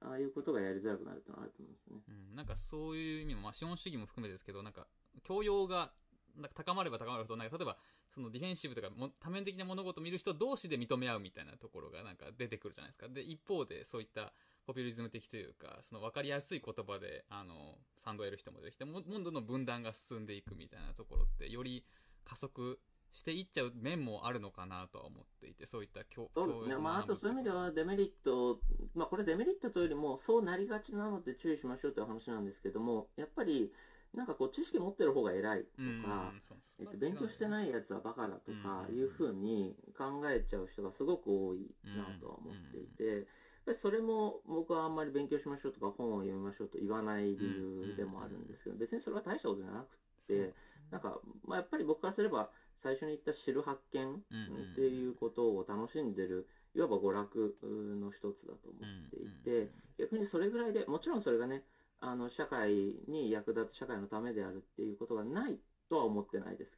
[0.00, 2.02] ああいうことがやりづらくなるとあると思うんですね。
[2.08, 4.86] うん、なんかそういう意味も、まあ、資本主義も含めてですけど、なんか、
[5.22, 5.92] 教養が、
[6.36, 7.76] なんか高まれば高まるほど、なんか例えば、
[8.08, 13.08] そのディフェンシブとかも、多面的な物事を見る人同士で認め合うみたいなところがなんか出てくるじゃないですか。
[13.08, 14.32] で、一方で、そういった
[14.66, 21.84] ポピュリズム的というか、その分かりやすい言葉で、あの、賛同を得る人も出てきて、ももどんどん分断が進んでいくみたいなところって、より
[22.24, 22.80] 加速
[23.12, 26.76] していっちゃう面もあるのかなとは思っていて、そういった教そうですね。
[26.76, 28.58] まあ、あとそういう意味ではデメリット、
[28.94, 33.70] まあ、これデメリットというよりも、そうなりがちなので注意しましょうという話なんですけども、やっぱり、
[34.14, 36.32] なんかこう、知識持ってる方が偉いとうん、か、
[36.80, 37.48] えっと、勉強してい。
[37.48, 43.26] ないやつはバカだとかうんいうふうに考えちゃう人がすごく多いなとは思っていて、
[43.66, 49.96] やっぱりそれも僕はあんまり勉強しましょうとか本を読みましょうと言わない理由でもあるんですけど、別にそれは大したことじゃなく
[50.28, 50.54] そうですね
[50.90, 52.50] なんか、まあ、やっぱり僕からすれば、
[52.84, 56.46] 最初に言った知る発見うんっていうことを楽しんでる、
[56.76, 61.64] いわば娯楽の一つだと思っていて、逆にそれぐらいで、もちろんそれがね、
[62.00, 66.70] あの、社会に役立つ、社会のためであるっていうことがないとは思ってないです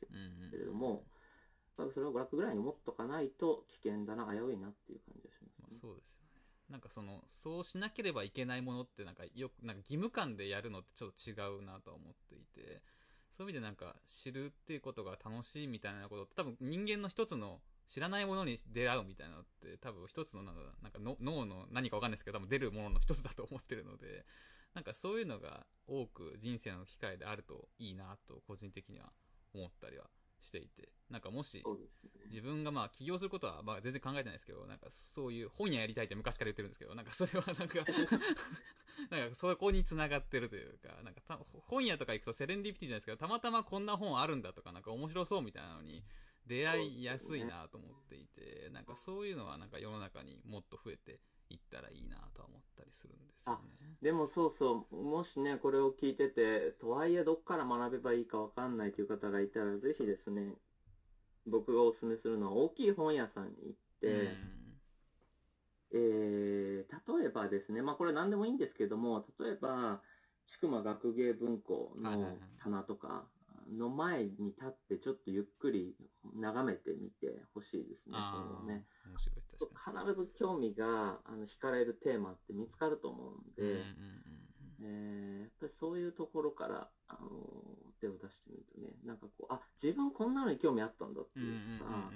[0.50, 1.02] けれども、
[1.76, 5.66] まあそれを娯楽ぐらいに持っとかないと危険だな、危ういなっていう感じがしますね。
[5.72, 6.25] まあそうですよね。
[6.70, 12.82] なんかその、そうしなければいけないものってなんかよく、なんか義務感でやるのってちょっと違うなと思っていて、
[13.36, 24.24] そういう意味でなんか知るっていうことが楽しいみたいなことって多分人間の一つの知らないものに出会うみたいなのって多分一つのなんだなんか脳の何かわかんないですけど多分出るものの一つだと思ってるので、
[24.74, 29.12] なんかそういうのが多く人生の機会であるといいなと個人的には
[29.54, 30.06] 思ったりは
[30.40, 31.62] していて、なんかもし。
[32.28, 37.84] 自分がまあ起業することはまあ全然考えてないですけど、なんかそういう本屋やりたいって昔から言ってるんですけど、なんかそれは なんか
[39.10, 46.02] なんかそこに繋がってるというか、なんかた本屋とか行くとセレンディピティじゃないですけど、たまたまこんな本あるんだとか、なんか面白そうみたいなのに
[46.46, 53.60] 出会いやすいなと思っていて、なんかそういうのはなんか世の中にもっと増えていったらいいなとは思ったりするんですよね。
[54.02, 60.54] でもそうそう、もしね、これを聞いてて、とはいえどっから学べばいいかわかんないという方がいたら、ぜひですね、
[61.46, 64.36] 僕がお勧めするのは大きい本屋さんに行って、
[65.92, 70.02] えー、例えばですね、まあこれ何でもいいんですけども、例えば、
[70.60, 73.24] 千曲学芸文庫の棚とか
[73.72, 75.94] の前に立ってちょっとゆっくり
[76.34, 78.84] 眺めてみてほしいですね、ああ、本をね。
[79.06, 80.06] 面白い、確かに。
[80.06, 83.84] 必ず興味があの惹かれるテーマって見つかると思うんで、うんうん
[84.82, 87.30] えーやっぱりそういうところから、あの
[88.00, 92.12] 手を出してみるとね、なんかこう、あ、自分こんなのに興味あったんだっていうか、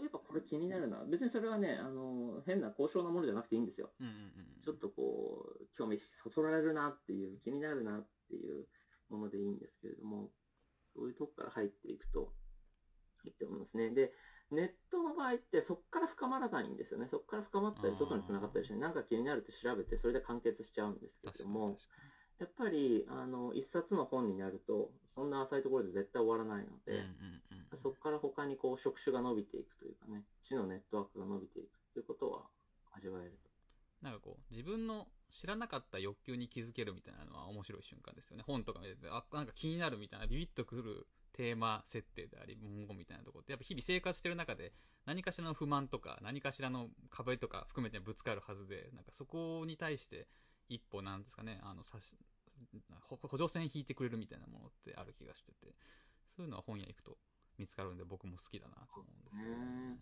[0.00, 1.04] やっぱこれ気になるな。
[1.04, 3.90] 別にそれはね、あの変な高尚なものじゃなくていいんですよ。
[4.00, 4.62] うんうんうん。
[4.64, 8.66] ちょっとこう、興味そそられるなっていう、気になるなっていう
[9.10, 10.30] ものでいいんですけれども、
[10.98, 12.32] そういうとこから入っていくと
[13.24, 13.90] いいと思いますね。
[13.90, 14.10] で、
[14.50, 17.06] ネットの場合ってそこから深まらないんですよね。
[17.10, 21.76] そこから深まったり、外に繋がったりして、なんか気になるって調べて、それで完結しちゃうんですけれども、
[22.40, 26.80] やっぱり、あの、一冊の本になると、そんな浅いところで絶対終わらないのに。
[26.86, 32.48] で、うんうんうんそこから他にこう、職種が伸びていくというかね、知のネットワークが伸びていくということは
[32.92, 33.50] 味わえると。
[34.00, 38.44] なんかこう、自分の知らなかった欲求に気づけるみたいなのは面白い瞬間ですよね。
[38.46, 44.72] 本とか見てて、あ、なんか気になるみたいな、ビビッとくるテーマ設定であり、文言みたいなところって、やっぱ日々生活してる中で、
[45.06, 50.28] 何かしらの不満とか、何かしらの壁とか含めてぶつかるはずで、なんかそこに対して、
[50.68, 52.16] 一歩なんですかね、あの、さし、
[53.02, 55.74] ほ補助線引いてくれるみたいなものってある気がしてて、
[56.36, 57.18] そういうのは本屋行くと
[57.58, 59.98] 見つかるんで僕も好きだなと思うんですよね。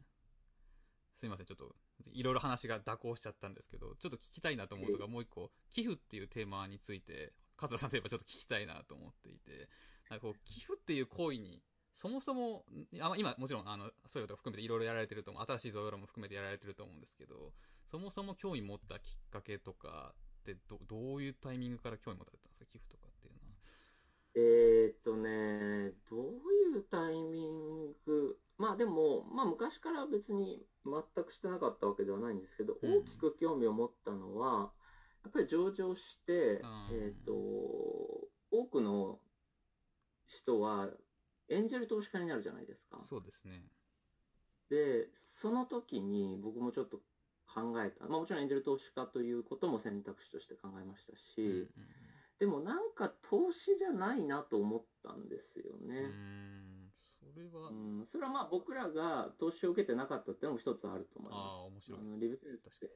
[1.15, 1.75] すいません、ちょっと、
[2.13, 9.69] いろいろ話が蛇行しちゃったんですけど、ちょっと聞きたいなと思うのがもう一個、寄付っていうテーマについて、桂さんといえばちょっと聞きたいなと思っていて、
[10.11, 11.63] なんかこう、寄付っていう行為に、
[11.97, 12.65] そもそも、
[13.01, 17.53] あ今、もちろん、あの、それとか含めていろいろやられてると思う、新しいゾヨロも含めてやられてると思うんですけど、
[17.91, 23.47] そもそも興味持ったきっかけとかってど、どういうタイミングから興味持たれたんですか、寄付とかっていうのは。
[24.35, 34.73] えーっとね、どういうタイミング、まあでも、まあ昔から別に全くしてなかったわけではないんですけど、うん大きく興味を持ったのは、
[35.25, 37.33] やっぱり上場して、えーっと、
[38.51, 39.19] 多くの
[40.43, 40.89] 人は
[41.49, 43.01] エンジェル投資家になるじゃないですか。
[43.05, 43.65] そうですね。
[44.71, 45.09] で、
[45.43, 46.99] その時に僕もちょっと
[47.53, 48.07] 考えた。
[48.07, 51.69] まあもちろんエンジェル投資家ということも選択肢として考えましたし、うんうん
[52.39, 56.13] でもなんか投資じゃないなと思ったんですよね。
[57.37, 61.85] れは、うん、それはまあ僕らが投資を受けてなかったっていうのも一つあると思いまああ、面す。
[61.87, 62.05] 白いあ。
[62.05, 62.91] のリブセンス。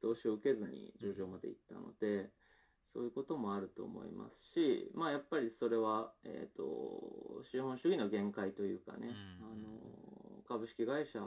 [0.00, 2.30] 投資を受けずに上場まで行ったので、
[2.92, 11.18] そういうこともあると思いますし、まあやっぱりそれは、えっ、と、資本主義の限界というかね、うんあの、株式会社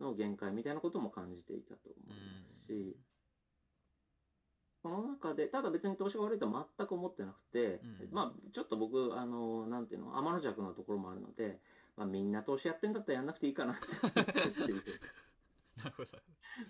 [0.00, 2.16] の限界みたいなことも感じていたと思いま
[2.66, 2.96] すし、
[4.82, 11.60] その中で、ただ別に投資が悪いとは全く思ってなくて、うんまあ、ちょっと僕、あの、なんていうの、天の弱なところもあるので、
[11.96, 13.86] まあ、みんな投資やってんだったらやんなくていいかなって。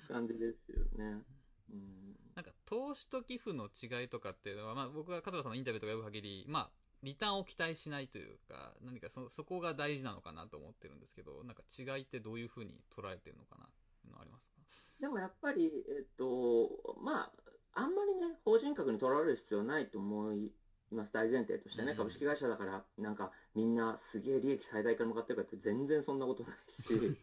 [0.09, 1.23] 感じですよね。
[1.71, 2.17] うん。
[2.35, 6.71] なんか、投資と寄付の違いとかっていうのは、まあ僕が桂さんのインタビューとか読む限り、まあ、
[7.03, 13.69] リターンを期待しないというか、何かそ、そこが大事なのかなと思ってるんですけど、なんか違いってどういうふうに捉えてるのかなっ
[14.01, 14.55] ていうのはありますか？
[15.01, 17.33] でもやっぱり、えっと、まあ、
[17.75, 20.53] あんまりね、法人格にとらわれる必要はないと思い
[20.95, 26.53] ます、大前提としてね、うん株式会社だから、なんか、みんなすげえ利益最大化に向かってるかって全然そんなことない
[26.87, 27.17] し、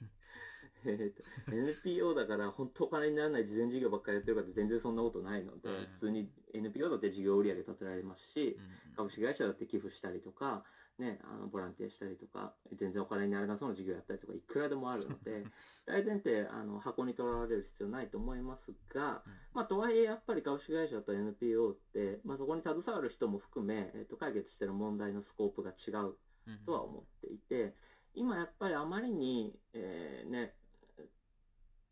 [0.86, 8.95] えっと、NPO だから本当お金にならない事前事業ばっかりやってるかって全然そんなことないので、うん普通に NPO だって事業売上立てられますし、うん。
[8.95, 10.63] 株式会社だって寄付したりとか、
[11.00, 15.45] ね、あのボランティアしたりとか、全然お金にならなそうな事業やったりとか、いくらでもあるので、
[15.86, 19.24] 大前提、あの箱にとらわれる必要ないと思いますが、
[19.54, 26.16] まあ、とはいえ、やっぱり株式会社と NPO って、まあ、そこに携わる人も含め、えっと、解決している問題のスコープが違う
[26.47, 27.74] うんとは思っていて、
[28.14, 30.54] 今やっぱりあまりに、えーね、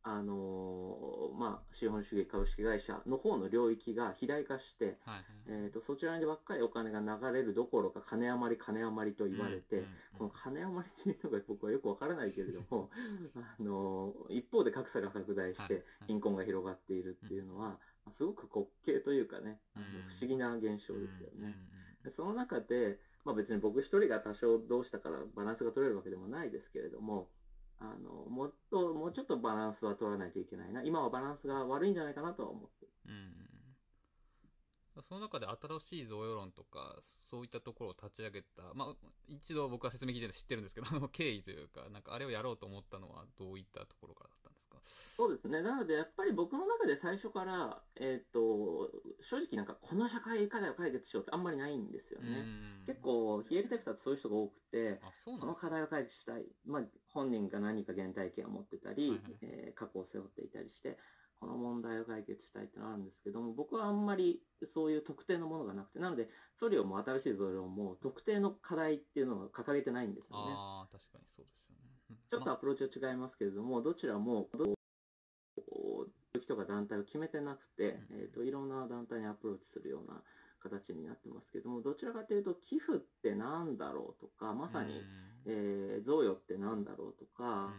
[0.08, 5.26] あのーまあ、資本主義株式会社の方の領域が肥大化して、はいはい。
[5.48, 9.86] えー、とそちらにばっかりお金が流れるどころか金余り金余りと言われて、うん
[10.18, 12.90] この金余りっていうのが僕はよくわからないけれども、
[13.38, 17.78] あの一方で格差が拡大しはいて貧困が広がっているっていうのは、
[18.18, 19.80] すごく滑稽というかね、不
[20.22, 21.56] 思議な現象ですようんね。
[22.04, 27.30] でその中で、まあ、別に僕一人が多少どうしたからバランスが取れるわけでもないですけれども、
[27.80, 33.48] あのもっともうちょっとバランスは取らないといけないな、今はバランスが悪いんじゃないかなとは思ってうん
[35.08, 36.96] その中で新しい贈与論とか、
[37.30, 38.96] そういったところを立ち上げた、まあ、
[39.28, 44.30] 一度僕は説明聞いてるの知ってるんですけど、あの経緯というか、なんかあれをやろうと思ったのはどういったところから
[44.78, 44.86] か
[45.18, 45.62] そうですね。
[45.62, 48.92] なので、やっぱり僕の中で最初から、えっ、と、
[49.30, 52.40] 正直なんか、この社会課題を解決しようってあんまりないんですよね。
[52.40, 56.46] うん結構、非営利セクターってそういう人が多くて、あ、そうこの課題を解決したい。
[56.66, 60.98] まあ、本人が何か原体験を持ってたり、はいはいえー過去を背負っていたりして、
[61.40, 64.42] この問題を解決したいってのがあるんですけども、僕はあんまり
[64.74, 70.54] そういう特定のものがなくて、なので、ソリオも新しいゾリオも特定の課題っていうのを掲げてないんですよね。
[70.56, 71.67] ああ、確かにそうです
[72.32, 74.78] ちょっとアプローチは違いますけれども、どちらも、ど
[76.40, 78.22] 人が団体を決めてなくて、うん。
[78.22, 80.22] えーと、いろんな団体にアプローチするような
[80.64, 85.04] 形になってますけども、どちらかというと、寄付ってなんだろうとか、まさに、
[85.46, 87.74] えー贈与ってなんだろうとか、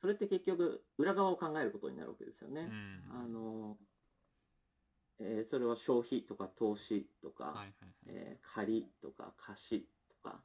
[0.00, 2.62] それって結局、裏側を考えることになるわけですよね。
[2.62, 3.22] うん。
[3.24, 3.76] あの
[5.20, 7.94] えーそれは消費とか投資とか、はいはいはい。
[8.08, 9.88] えー借りとか貸し
[10.22, 10.42] とか、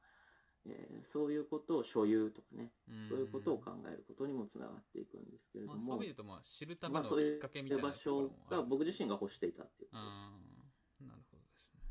[0.69, 3.09] えーそういうことを所有とかね、うん。
[3.09, 10.03] そういうことを考えることにもつながっていくんですけれまあ、ども、そういう意味でと、まあ、知るためまあ、のきっかけみたいな場ところ所が僕自身が欲していたっていうこと。
[10.03, 11.07] うん。
[11.07, 11.81] なるほどですね。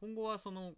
[0.00, 0.74] 今後はその、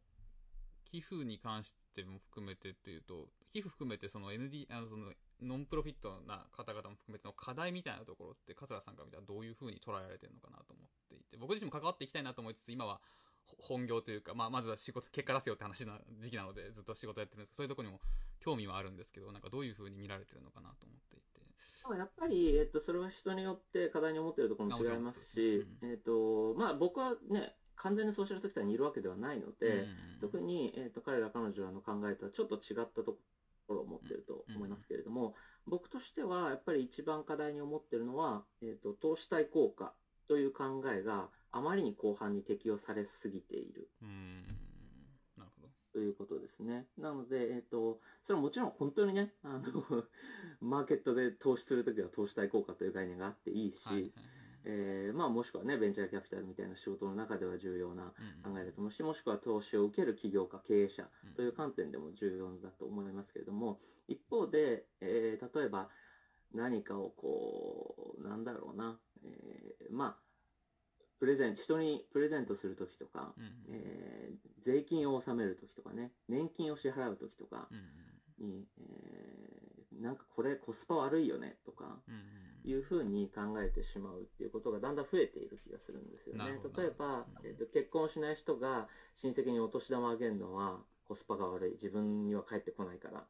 [0.91, 18.01] 寄付に関しても含めてっていうと、寄付含めてその ND、あのその、ノンプロフィットな方々も含めての課題みたいなところって、桂さんから見たらどういうふうに捉えられてるのかなと思っていて、僕自身も関わっていきたいなと思いつつ、今はほ本業というか、まあ、まずは仕事、結果出せよって話な時期なので、ずっと仕事やってるんですけど、そういうところにも
[18.41, 21.41] 興味はあるんですけど、なんかどういうふうに見られてるのかなと思っていて。
[21.89, 30.21] まあやっぱり、えっと、それは人によって課題に思っているところも違いますし、あもえっと、まあ僕はね、完全にソーシャルセクターにいるわけではないので、うん。
[30.21, 33.17] 特に、えっと、彼ら彼女らの考えとはちょっと違ったと
[33.67, 35.35] ころを持っていると思いますけれども、
[35.67, 39.95] 僕としてはやっぱり一番課題に思っているのは、えっと、投資対効果
[40.29, 44.45] という考えがあまりに広範に適用されすぎているうん、
[45.37, 45.69] なるほど。
[45.93, 46.87] ということですね。
[46.99, 49.61] なので、えっ、と、それはもちろん本当にね、あの、
[50.63, 54.13] マーケットで投資するときは投資対効果という概念があっていいし、はいはいはい。
[54.65, 58.13] えーまあもしくはね、ベンチャーキャピタルみたいな仕事の中では重要な
[58.45, 65.91] うん考えだと思うし、もしくは投資を受ける起業家、経営者うんという観点でも重要だと思いますけれども、一方で、えー例えば
[66.53, 70.30] 何かをこう、なんだろうな、えーまあ、
[71.21, 82.01] プレゼント、人にプレゼントするときとか、うんえー税金を納めるときとかね、年金を支払うときとかうんに、えーなんかこれコスパ悪いよねとか、
[82.65, 86.61] いうふうに考えてしまうっていうことがだんだん増えている気がするんですよね。
[86.77, 88.89] 例えばえっと結婚しない人が
[89.23, 91.73] 親戚にお年玉あげるのはコスパが悪い。
[91.83, 93.27] 自分には返ってこないから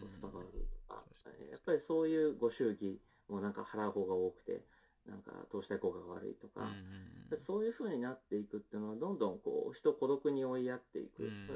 [0.00, 1.04] コスパが悪いとか、
[1.50, 4.64] やっぱりそういうご祝儀もなんか払う方が多くて、
[5.08, 11.52] なんか投資対効果が悪いとか、うんうんでそういう風になっていくっていうのは、どんどんこう人を孤独に追いやっていく、うんえ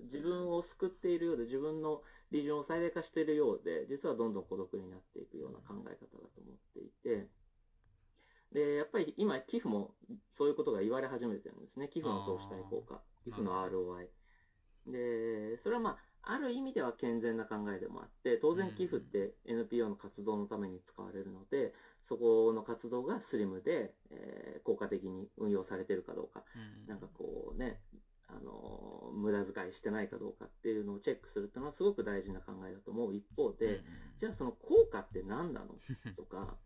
[0.00, 7.28] ー自分を救っているようで、自分の利潤を最大化しているようで、実はどんどん孤独になっていくような考え方だと思っていて、
[8.52, 9.94] で、やっぱり今、寄付も
[10.38, 11.88] そういうことが言われ始めてるんですね。
[11.88, 14.08] 寄付の投資対効果、寄付の ROI。
[14.86, 15.90] で、それはま
[16.22, 21.74] あ、ある意味では健全な考えでもあって、当然寄付って NPO の活動のために使われるので、
[22.08, 26.86] そこの活動がスリムで、えー、効果的に運用されてるかどうか、うん。
[26.86, 27.80] なんかこうね、
[28.28, 33.14] あの、無駄遣いしてないかどうかっていうのをチェックするっていうのはすごく大事な考えだと思う。
[33.14, 33.82] 一方で、
[34.20, 35.78] じゃあその効果って何なの？
[36.16, 36.56] とか、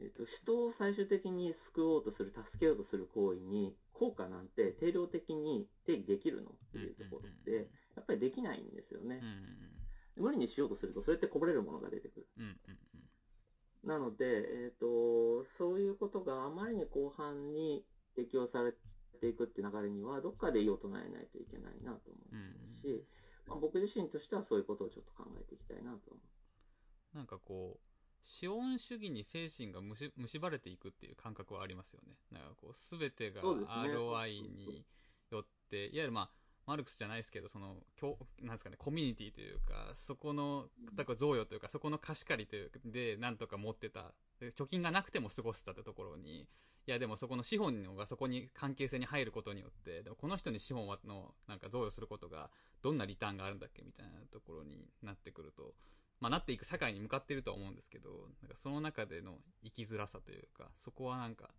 [0.00, 6.50] えっと、人を最終的に救おうとする、助けようとする行為に、効果なんて定量的に定義できるの？
[6.50, 9.20] っていうところって、やっぱりできないんですよね。
[9.22, 9.24] うん。
[9.24, 9.84] うん
[10.16, 12.26] 無理にしようとすると、それってこぼれるものが出てくる。
[13.86, 17.84] なので、えっ、と、そういうことがあまりに広範に
[18.16, 18.72] 適用され
[19.20, 22.76] ていくっていう流れには、どっかで異を唱えないといけないなと思うんううん。
[22.80, 23.04] し、
[23.46, 26.20] まあ、僕自身としてはそういうことをちょっと考えていきたいなと思
[27.14, 27.80] なんかこう
[28.24, 32.16] 資本主義に精神がむし蝕れていくっていう感覚はありますよね。
[32.32, 34.84] なんかこう全てが ROI に
[35.30, 36.30] よっていわゆるまあ
[36.66, 37.76] マルクスじゃないですけどその
[38.42, 44.12] なんですかねコミュニティというかそこのだから贈与というかそこの貸し借りというでなんとか持ってた。
[44.40, 52.50] 貯金がなくても過ごせたってところにいやでもそこの資本がそこに関係性に入ることによってでもこの人に資本のなんか贈与することが
[52.82, 55.72] どんなリターンがあるんだっけみたいなところになってくると
[56.20, 58.08] まあ、なっていく社会に向かっているとは思うんですけど
[58.40, 61.50] なんかその中での生きづらさというかそこはなんか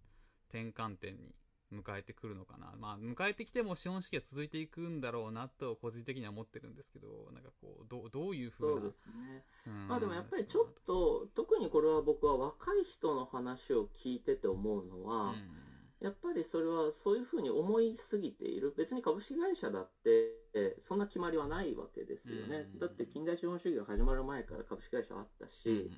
[0.49, 1.35] 転換点に
[1.75, 8.51] 迎えてくるのかなまあ迎えてきても資本主義は続いていくんだろうなと個人的には思ってるんですけどなんかこうどうどういうう。
[8.51, 9.43] ふなそううですね。
[9.67, 15.65] うんまあでもやっぱりちょっと、特にこれは僕は若い人の話を聞いてて思うのは、うん
[16.01, 18.75] やっぱりそれはそういうふうに思いすぎている。
[18.77, 22.69] 別に株式会社だって、えそんな決まりはないわけですよね。
[22.73, 25.89] うんだって近代資本主義が始まる前から株式会社あったし、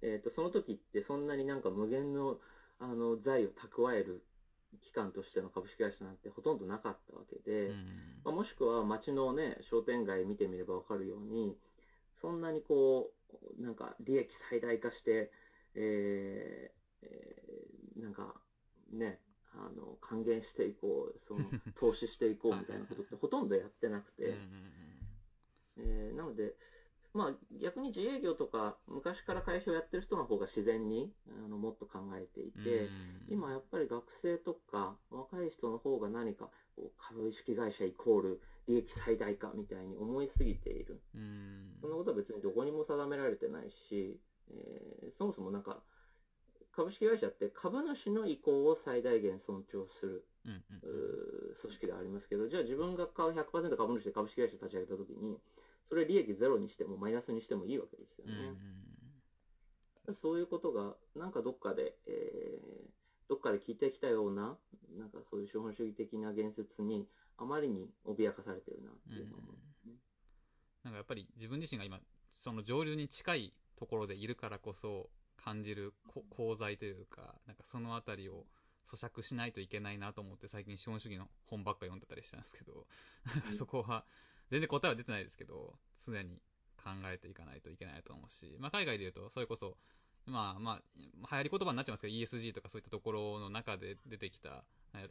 [0.00, 2.38] えー、とその時ってそんなになんか無限の
[2.78, 4.24] あの財を蓄える
[4.80, 7.74] 機関としての株式会社なんてほとんどなかったわけで、うん
[8.24, 11.56] まあ、もしくは街のね商店街見てみればわかるように
[12.20, 13.10] そんなにこ
[13.58, 15.30] うなんか利益最大化して、
[15.74, 18.34] えーえーなんか
[18.92, 19.18] ね
[19.54, 21.44] あの還元していこうその
[21.78, 24.24] 投資していこうみたいなことってほとんどやってなくて。
[24.28, 24.72] うん
[25.78, 26.54] えーなので、
[27.14, 32.88] まあ、逆に自営業とか昔から会社をやってる人の方が自然にあのもっと考えていて、
[33.28, 41.00] 今やっぱり学生とか若い人の方が何かこう株式会社イコール利益最大化みたいに思いすぎている。
[41.80, 44.18] そんなことは別にどこにも定められてないし、
[44.50, 45.82] えーそもそもなんか
[46.72, 50.80] 株式会社って株主の意向を最大限尊重するうんうん
[51.60, 55.38] 組織ではありますけど、じゃあ自分が買う100%株主で株式会社立ち上げたときに、
[55.92, 60.16] それ利益ゼロにしてもマイナスにしてもいいわけですようんうんね。
[60.22, 62.92] そういうことが、なんかどっかで、えー
[63.28, 64.58] どっかで聞いてきたような、
[64.98, 67.06] なんかそういう資本主義的な言説に、
[67.38, 69.94] あまりに脅かされてるなっていうのを思いますね。
[70.82, 78.44] なんかやっぱり自分自身が今その上流に近いところでいるからこそ感じるこ功罪というかなんかそのあたりを
[78.90, 82.86] 咀嚼しないといけないなと思って最近資本主義の本ばっか読んでたりしたんですけど
[83.46, 84.04] うん そこは
[84.52, 85.72] 全然答えは出てないですけど
[86.04, 86.42] 常に
[86.76, 89.78] 考えていかないといけないと思うし、まあ、海外で言うとそれこそ
[90.26, 94.64] まあまあ流行り言葉になっちゃいますけど ESG とかそういったところの中で出てきた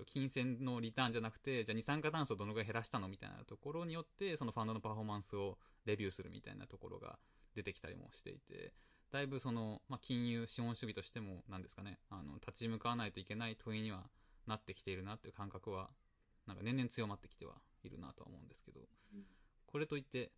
[0.05, 7.17] 金銭のリターンじゃなくてじゃあ二酸化炭素をどのぐらい減らしたのみたいなところによってそのファンドのパフォーマンスをレビューするみたいなところが
[7.55, 8.73] 出てきたりもしていて
[9.11, 14.03] だいぶその、まあ、金融資本主義としてもなんですかねあの立ち向かわないといけない問いには
[14.45, 15.89] なってきているなっていう感覚は
[16.47, 17.55] なんか年々強まってきては
[17.87, 18.81] いるなとは思うんですけど
[19.13, 19.25] うん。
[19.65, 20.31] これといって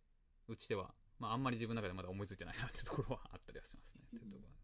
[0.48, 4.54] うちでは、まあ、あんまり自分の中でまだ思いついてないなってところはあったりはしますね、っていうところは。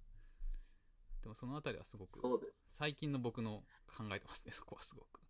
[1.22, 2.20] でもそのあたりはすごく。
[2.78, 5.20] 最近の僕の考えてますね そこはすごく。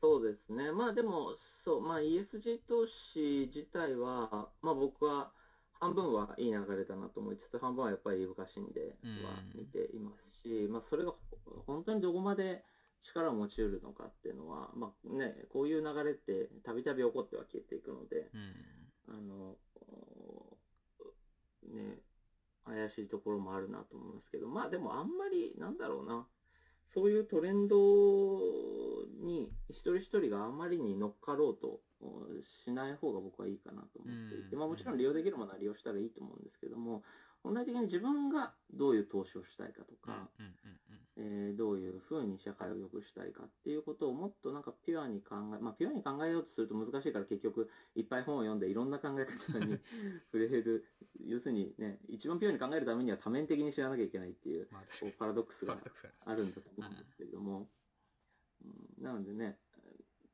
[0.00, 0.72] そうですね。
[0.72, 5.32] まあでも、そう、まあ ESG 投資自体は、まあ僕は
[5.74, 11.14] 半分はいい流れだなと思いつつ、半分はやっぱりいぶかしんでは見ていますし、まあそれが
[11.66, 12.64] 本当にどこまで
[13.14, 19.14] 力を持ち得るのかっていうのは、まあね、こういう流れってたびたび起こっては消えていくので、うん。
[19.14, 19.56] あの、
[21.72, 21.98] ね、
[22.64, 26.26] 怪しいところもあるなと思いますけど、まあでもあんまり、なんだろうな、
[26.94, 27.76] そういうトレンド
[29.24, 31.80] に一人一人があまりに乗っかろうと
[32.66, 34.58] しない方が僕はいいかなと思っていて、うん。
[34.58, 37.02] まあもちろん利用できるものは利用したらいいと思うんですけども、
[37.42, 40.28] 本来的に自分がどういう投資をしたいかとか、
[41.58, 49.78] どういうふうに社会を良くしたいかっていうことをもっとなんかピュアに考え、まあピュアに考えようとすると難しいから結局いっぱい本を読んでいろんな考え方に
[50.30, 50.86] 触れる、
[51.26, 55.76] 要するにね、一番ピュアに考えるためには多面的に知らなきゃいけないっていう、こうパラドックスが
[56.24, 57.68] あるんだと思うんですけれども、
[58.64, 59.58] うん、なのでね、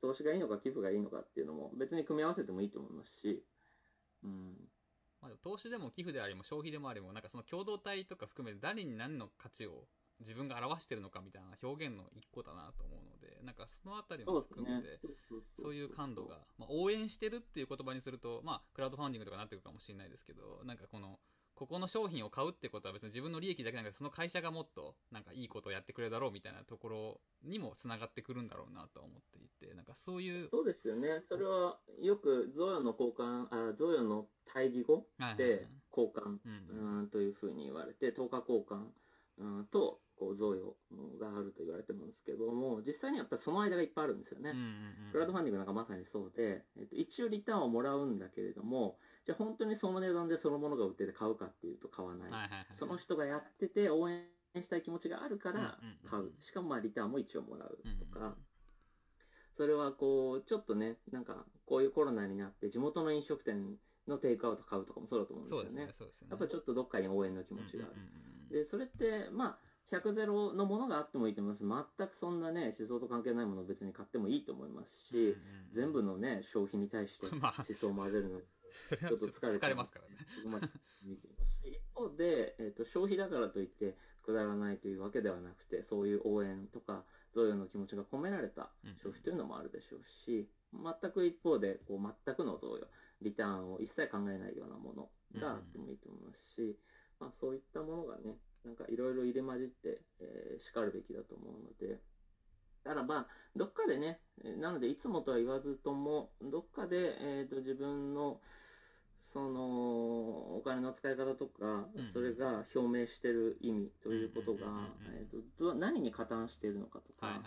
[0.01, 3.43] 投資がいいのか寄付がいいのかっていうのも別に組み合わせてもいいと思いますし、
[4.23, 4.69] うん、
[5.21, 9.85] まあ、投資でも寄付でありも消費でもありもなんかその共同体とか含めて誰に何の価値を
[10.21, 15.01] 自分が表してるのかみたいな表現の一個だなと思うのでなんかそのあたりも含めて。
[15.61, 21.19] そういう感度が、まあ、応援してるっていう言葉にすると、まあ、クラウドファンディングとかなってくるかもしれないですけど、なんかこの、
[21.59, 31.25] ここの商品を買うってことは別に自分の利益だけじゃなくて、その会社がもっと、なんかいいことをやってくれるだろうみたいなところにも繋がってくるんだろうなと思っていて、なんかそういう、そうですよね。
[31.29, 35.05] それはよく贈与の交換、あ贈与の対義語
[35.37, 38.87] で交換、うんうん、というふうに言われて、等価交換、
[39.39, 40.77] うん、とこう贈与
[41.19, 44.55] があると言われてるんですけども、実際にやっぱりその間がいっぱいあるんですよね。
[45.11, 48.99] クラウドファンディングなんかまさにそうで、えっと、一応リターンをもらうんだけれども、
[49.29, 52.31] じゃあ本当にその値段でそのものが売ってて買うかっていうと買わない。
[52.33, 52.67] はいはいはい。
[52.81, 54.25] その人がやってて応援
[54.57, 56.33] したい気持ちがあるからうんうんうん買う。
[56.49, 58.33] しかもまあリターンも一応もらううんうんうんとか、
[59.59, 63.77] それはこう、ちょっとね、なんかこういうコロナになって地元の飲食店
[64.09, 66.29] のテイクアウト買うとかもそうだと思うんですよねそうですね。、すね。
[66.31, 67.93] やっぱりちょっとどっかに応援の気持ちがある。
[67.93, 71.95] うんうんうんで、それって、まあ、100ゼロのものがあってもいいと思います。
[71.99, 75.37] 全くそんなね、思想と関係ないものを別に買ってもいいと思いますし、
[75.75, 78.41] 全部のね、消費に対して まあ思想を混ぜるの
[79.09, 80.17] ちょっと疲れますからね。
[80.37, 80.69] そこまで
[81.03, 87.05] 見ていますし一方で、えっと消費だからといってくだらないというわけではなくてそういう応援とか
[87.35, 92.87] 贈与の気持ちが込められたうん消費というのもあるでしょうし全く一方でこう全くの贈与
[93.23, 95.11] リターンを一切考えないようなもの
[95.41, 96.79] があってもいいと思いますし、
[97.19, 101.99] まあ、そういったものがねなんかいろいろ入れ混じって、えー、しかるべきだと思うので。
[102.85, 108.41] だからまあ、どっかでね、えーなのでいつもとは言わずとも、どっかで、えー、と自分の
[109.33, 117.43] そのお金の使い方とかうん、それが表明している意味ということがうんうんうんうん、えーとど何に加担しているのかとか。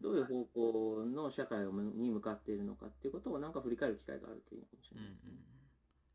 [0.00, 5.10] どういう方向の社会をに向かっているのかっていうことをなんか振り返る機会があるといいのかもしれうんうない。
[5.10, 5.59] ん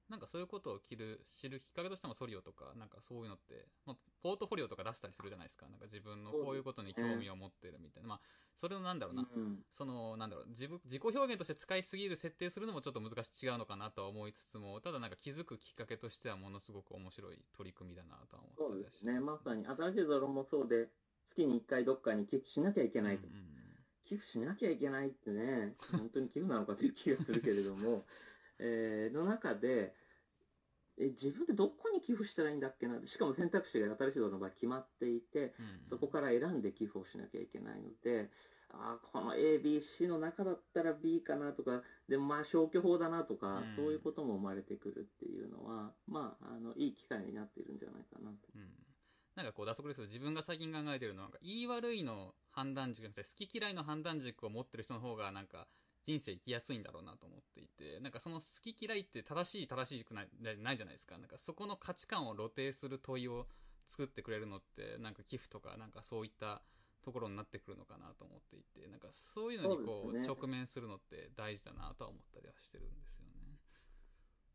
[0.10, 5.68] なんかそういうことを知る知るきっかけとしてもソリオとか、なんかそういうのって、まあ、ポートフォリオとか出したりするじゃないですか。
[5.68, 8.10] なんか自分のこういうことに興味を持ってるみたいな。
[8.10, 8.20] まあ、
[8.60, 9.28] それのなんだろうな。
[9.36, 19.20] うんその、なんだろう、自分、自己表現として使いすぎる設定するのもちょっと難しい違うのかなとは思いつつも、ただなんか気づくきっかけとしてはものすごく面白い取り組みだなとはそ思ったりはしうですね。
[19.20, 20.88] まさに、新しいゾロもそうで、
[21.32, 23.56] 月に1回どっかに寄付しなきゃいけないとうんうんうん
[24.08, 28.06] 寄付しなきゃいけないってね、本当に寄付なのかという気がするけれども、
[28.60, 29.94] えーの中で、
[30.98, 35.90] え自分でどこに寄付したらいいんだっけな、しかも選択肢が新しいの場合決まっていて、うん。
[35.90, 38.30] そこから選んで寄付をしなきゃいけないので、
[38.72, 43.76] あーこの A、B、C の中だったら B かなとか、でもまあ消去法だなとか、うん。
[43.76, 48.38] そういうことも生まれてくるっていうのは、まあ、あのいい機会になっているんじゃないかなと。
[48.56, 48.72] うん。
[49.36, 55.68] なんかこう、打足ですけど、自分が最近考えてるのは、なんか、言い悪いの判断軸じゃなくて、好き嫌いの判断軸を持ってる人の方が、なんか、
[56.06, 60.28] 人生生きやすいんだろうなと思っていて、なんかその好き嫌いって正しい正しくない
[60.62, 61.18] ないじゃないですか。
[61.18, 63.48] なんかそこの価値観を露呈する問いを
[63.88, 66.62] 作ってくれるのって、なんか寄付とか、なんかそういった
[67.02, 73.60] ところになってくるのかなと思っていて、なんかそういうのにこう、直面するのって大事だなとは思ったりはしてるんですよね。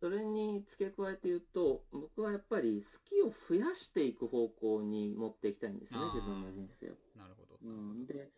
[0.01, 6.95] それに付け加えて言うと、僕はやっぱり好きを増やしていく方向に持っていきたいんですよね自分の人生を。
[7.17, 7.59] なるほど。
[7.63, 8.31] うん、で、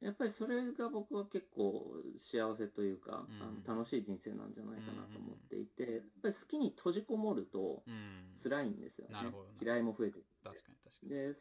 [0.00, 1.84] やっぱりそれが僕は結構
[2.32, 8.40] 幸せというか、うんあの楽しい人生なんじゃないかなと思っていて、やっぱり好きに閉じこもるとうん。
[8.42, 9.12] 辛いんですよね。
[9.12, 11.10] なるほどな嫌いも増えてく確かに確かに。
[11.10, 11.36] で、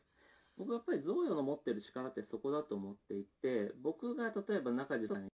[0.57, 5.29] 僕はやっぱり贈与の持ってる力ってそこだと思っていて、僕が例えば中地さんに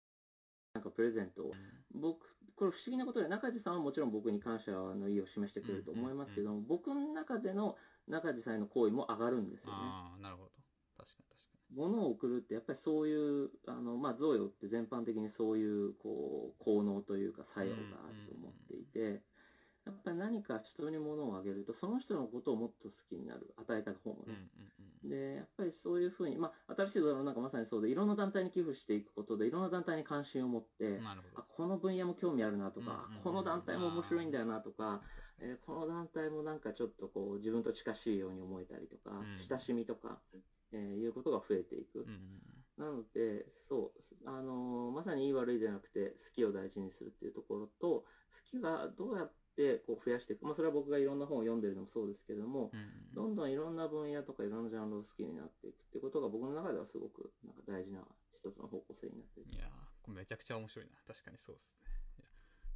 [0.75, 2.25] なんかプレゼントをうん僕、
[2.57, 7.77] これ不思議なことで、中地さんはもちろん僕に感謝の意を示してくれると思いますけども、僕の中での
[8.09, 9.77] 中地さんへの行為も上がるんですよね。
[9.77, 10.51] ああ、なるほど。
[11.75, 19.23] 物を送るって、やっぱりそういう、あの、まあ、贈与って全般的にそういう、こう、効能というか作用があると思っていて、
[19.85, 23.53] やっぱり何か人に物をあげると、その人のことをもっと好きになる。
[23.57, 24.49] 与えた方もね。
[25.03, 30.99] で、やっぱりそういうふうに、まあ、新しいドラマなんかまさにそうで、いろんな団体に寄付していくことで、いろんな団体に関心を持って、
[31.35, 31.43] あ。
[31.43, 35.03] この分野も興味あるなとか、この団体も面白いんだよなとか、
[35.41, 40.21] えーこの団体もなんかちょっとこう自分と近しいように思えたりとか、ん親しみとか、
[40.73, 42.01] えー、いうことが増えていく。
[42.01, 42.41] うん、
[42.79, 48.05] なので、そう、あのまさにいい悪いじゃなくて、好きを大事にするっていうところと、
[48.53, 58.01] 好きがどうやってこう増やしていく、まあ、それは僕がいろんな本を読んでるのもそうですけども、うん、どんどんいろんな分野とかいろんなジャンルを好きになっていくっていうことが僕の中ではすごくなんか大事な
[58.33, 59.69] 一つの方向性になっていいや
[60.03, 60.99] これめちゃくちゃ面白いな。
[61.07, 62.02] 確かにそうですね。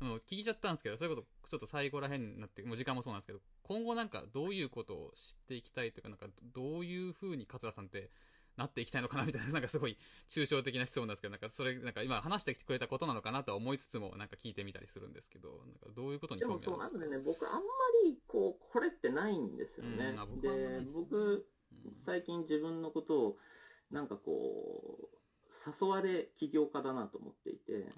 [0.05, 8.11] も聞いちゃったんですけど、そういうこと、ちょっと最後らへんになって、もう時間もそうなんですけど、今後なんかどういうことを知っていきたいというか、なんかどういう風に桂さんって
[8.57, 9.97] なっていきたいのかなみたいな、 なんかすごい
[10.29, 17.11] 抽象的な質問なんですけど、なんかそれ、なんか今話してきてくれたことなのかなとは思いつつも、なんか聞いてみたりするんですけど、なんかどういうことにでも興味あそう、るんですか？
[17.11, 17.61] なんでね、僕あんま
[18.05, 20.11] り、こう、これってないんですよね。
[20.11, 20.27] うんあ。
[20.27, 21.45] 僕はあんまないでです、僕、うん
[22.05, 23.39] 最近自分のことを、
[23.91, 25.17] なんかこう、
[25.67, 27.93] 誘われ起業家だなと思っていて、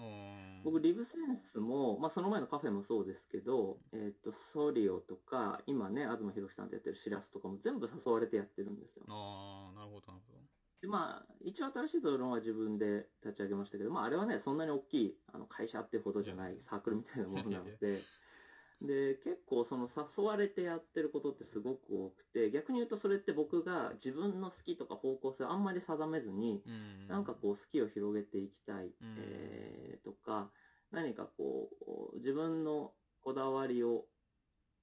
[0.64, 9.05] 僕、リブセンスも、まあ、その前のカフェもそうですけど、えっ、と、ソリオとか、今ね、東博さんとやってるシラスとかも全部誘われてやってるんですよ。
[9.09, 10.39] あー、なるほど、なるほど。
[10.81, 17.99] で、まあ、一応新しいドローンは自分で立ち上げましたけど、まあ、あれはね、そんなに大きいあの会社ってほどじゃないサークルみたいなものなので、
[18.81, 27.09] で、結構その誘われてやってることってすごく多くて、逆に言うとそれって僕が自分の好きとか方向性をあんまり定めずに、うん。
[27.09, 30.51] なんかこう好きを広げていきたい、んえーとか、
[30.93, 31.70] 何かこ
[32.14, 34.05] う、自分のこだわりを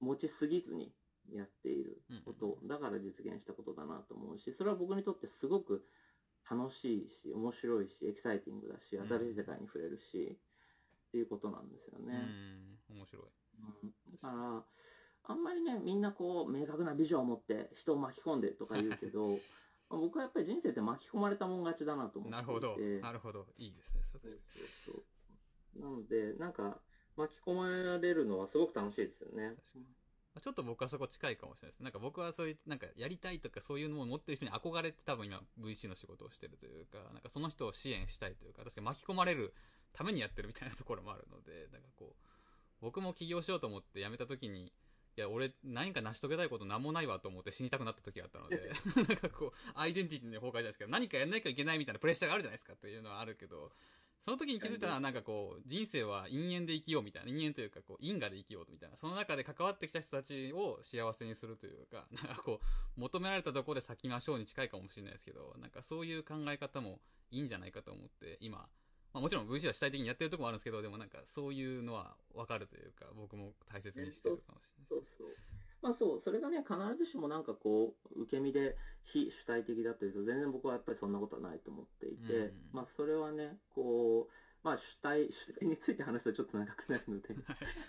[0.00, 0.92] 持ちすぎずに
[1.32, 5.82] やっていること、だから実現したことだなと思うし、それは僕にとってすごく
[6.50, 10.36] 楽しいし、面白いし、エキサイティングだし、ん新しい世界に触れるし、
[11.08, 12.12] っていうことなんですようね。
[12.12, 13.45] ん、面白い。
[13.58, 14.64] うんだから、
[15.28, 19.36] あんまりね、みんなこう、明確なビジョンを持って人を巻き込んでとか言うけど、ま
[19.90, 22.30] あ僕はやっぱり人生って巻き込まれたもん勝ちだなと思って。
[22.30, 23.46] なるほど、なるほど。
[23.58, 24.48] いいですね、そうそう確か
[24.86, 25.02] そうそ
[25.78, 25.80] う。
[25.80, 26.80] なので、なんか、
[27.16, 29.56] 巻き込まれるのはすごく楽しいですよね
[30.40, 31.82] ちょっと僕はそこ近いかもしれないです。
[31.82, 39.54] なんか僕はそういう、なんかやりたいとかそういうのを持ってる人に憧れて多分今 VC の仕事をしてるというか、なんかその人を支援したいというか、確かに巻き込まれる
[39.94, 42.28] ためにやってるみたいなところもあるので、なんかこう、
[42.80, 44.72] 僕も起業しようと思って辞めた時に、
[45.16, 48.70] いや、俺、何か成し遂げたいことなんもないわと思って死にたくなった時があったので、
[49.08, 53.72] なんかこう、アイデンティティの崩壊じゃないですけど、何かやんなきゃいけないみたいなプレッシャーがあるじゃないですかっていうのはあるけど、
[54.26, 62.60] その時に気づいたら、なんかこう、人生は因縁で生きようみたいな、因縁というか、こう、因果で生きようみたいな、その中で関わってきた人たちを幸せにするというか、 なんかこ
[62.96, 67.00] う、求められたところで咲きましょうに近いかもしれないですけど、なんかそういう考え方も
[67.30, 68.68] いいんじゃないかと思って、今、
[69.16, 75.24] まあもちろん VC は主体的にやってるところもあるんですけど、でもなんかそういうのは分かるというか、僕も大切にしてるかもしれないですね。
[75.24, 75.28] そうそう。
[75.80, 78.76] まあそう、それがね、必ずしもなんかこう、受け身で
[79.12, 87.32] 非主体的だというと、全然僕はやっぱりそんなことはないと思っていて、うんまあそれはね、こう、まあ主体、主体について話すとちょっと長くなるので、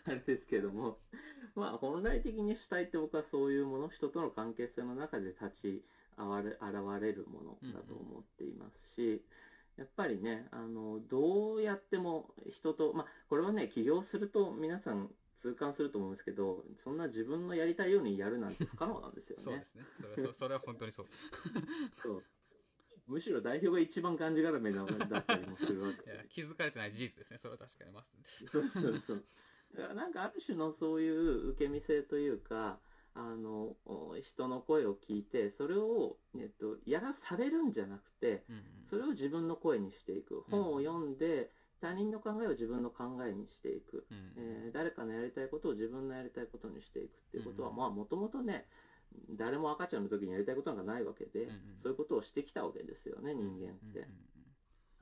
[0.08, 1.00] あれですけれども、
[1.56, 5.84] まあ本来的に主体って僕はそういうもの、人との関係性の中で立ち
[6.16, 9.22] 現れ現れるものだと思っていますし、
[9.78, 15.10] やっぱりね、あの、どうやっても人と、まあこれはね、起業すると皆さん
[15.42, 19.44] 痛感すると思うんですけど、そんな自分のやりたいようにやるなんて不可能なんですよね。
[19.44, 19.84] そうですね。
[20.02, 21.06] それはそそれは本当にそう。
[22.02, 22.24] そう
[23.08, 27.38] むしろ代表が一番がんじがらめなだったりもするわけいや気づかれてない事実ですね。
[27.38, 28.14] それは確かにます。
[28.52, 29.24] そうそうそう。
[29.76, 32.80] だからなんかある種のそういう受け身性というか、
[33.18, 40.46] あの、お人の声を聞いて、それを、えっと、やらされるんじゃなくて、うんうんそれを自分の声にしていく。
[40.50, 41.52] 本を読んで、
[41.82, 44.06] 他人の考えを自分の考えにしていく。
[44.10, 48.66] うんえー誰かのやりたいことを自分のやりたいことにしていくっていうことは、もともとね、
[49.32, 54.00] 誰も赤ちゃんの時にやりたいことなんかないわけで、うんうんそういうことをしてきたわけですよね、人間って。
[54.00, 54.37] うんうん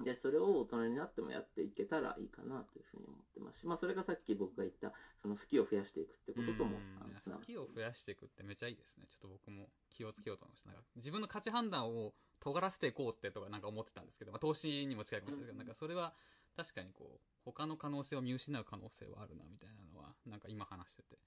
[0.03, 4.91] で、それを大人になってもやっていけたらいいかなというふうに思ってますし、まあ、それがさっき僕が言った、
[5.21, 6.77] その好きを増やしていくってこととも、
[7.25, 9.05] 好きを増やしていくってめちゃいいですね。
[9.07, 10.69] ちょっと僕も気をつけようと思いました。
[10.69, 16.13] なんか自分の価値判断を尖らせていこうってとかなんか思ってたんですけど、まあ、投資にも近いかもしれないけど、なんかそれは
[16.55, 21.19] 確かにこう、他の可能性を見失う可能性はあるなみたいなのは、なんか今話してて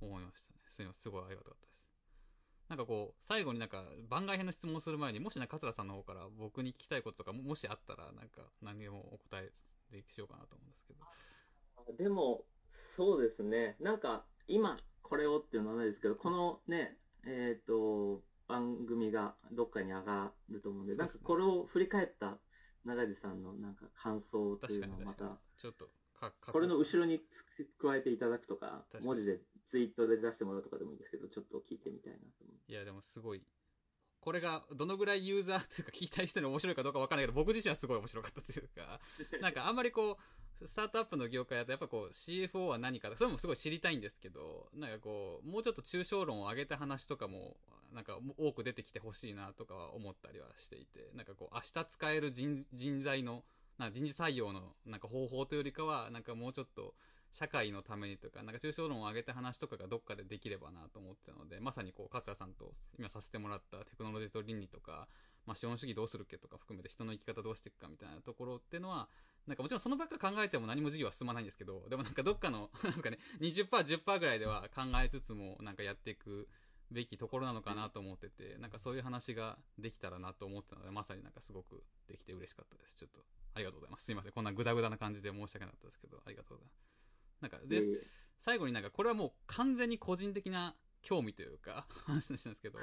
[0.00, 0.60] 思いましたね。
[0.68, 1.79] すみません、すごいありがたかったです。
[2.70, 9.50] なんかこう、最後になんか番外編の質問をする前に、もしね、桂さんの方から僕に聞きたいこととかも、もしあったら、なんか何でもお答え
[9.90, 12.04] でしようかなと思うんですけど。
[12.04, 12.44] でも、
[12.96, 16.96] そうですね、なんか、今、これをっていうのはないですけど、このね、
[17.26, 22.38] えっ、と、番組がどっかに上がると思うんで、ですねなんかこれを振り返った
[22.84, 25.38] 長地さんのなんか感想というのをまた。
[25.58, 27.20] ちょっと、か、かこれの後ろに
[27.80, 29.40] 加えていただくとか文字で
[29.70, 32.72] ツイートで出してもらうとかでもいいんですけど、ちょっと聞いてみたいなと思う。
[32.72, 33.42] いや、でもすごい。
[34.20, 39.00] これが、どのぐらいユーザーというか聞いたい人に面白いかどうかわからないけど、僕自身はすごい面白かったというか、
[39.40, 40.18] なんかあんまりこ
[40.60, 47.56] う、スタートアップの業界だとやっぱこう CFO は何か、それもすごい知りたいんですけど、なんかこう、もうちょっと抽象論を上げた話とかも、
[47.94, 53.42] なんか多く出てきてほしいなとかは思ったりはしていて、なんかこう、明日使える人人材の、
[53.78, 56.94] な人事採用のなんか方法というよりかは、なんかもうちょっと、
[57.32, 65.08] 社会のためにとか、なんか抽象論を上げた話とかがどっかでできればなと思ってたので、まさにこう、勝田さんと今させてもらったテクノロジーと倫理とか、
[65.46, 69.08] まあ、資本主義どうするっけとか含めて人の生き方どうしていくかみたいなところっていうのは、
[69.46, 76.48] なんかもちろんそのばっか考えても何も授業は進まないんですけど、でもなんかどっかの、なんですかね、20%、10%ぐらいでは考えつつも、なんかやっていく
[76.90, 82.96] べきところなのかなと思ってて、なんかそういう話ができたらなと思ってたので、まさになんかすごくできて嬉しかったです。
[82.96, 83.20] ちょっと、
[83.54, 84.04] ありがとうございます。
[84.04, 84.32] すいません。
[84.32, 86.99] こんなグダグダな感じで申し訳なかったですけど、ありがとうございます。
[87.40, 87.82] なんか、で、
[88.38, 92.78] 最後になんかこれはもう完全に個人的な興味というか、 話したんですけど、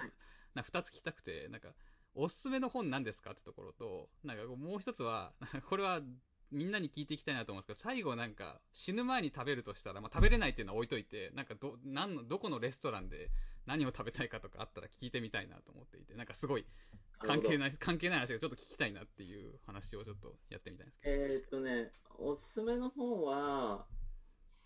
[0.53, 1.73] な二つ聞きたくて、なんか、
[2.13, 5.33] おすすめの本何ですかってところと、なんかもう一つは、
[5.69, 6.01] これは
[6.51, 13.29] みんなに聞いていきたいなと思うんですけど、最後なんか死ぬ前に食べるとしたら、まあ、食べれないっていうのは置いといて、なんかど、なんの、どこのレストランで
[13.65, 16.65] 何を食べたいかとかあったら聞いてみたいなと思っていて、なんかすごい
[17.19, 21.23] 関係ない、関係ない話がちょっと聞きたいなっていう話をちょっとやってみたいんですけど。
[21.23, 23.85] えー、っとね、おすすめの本は、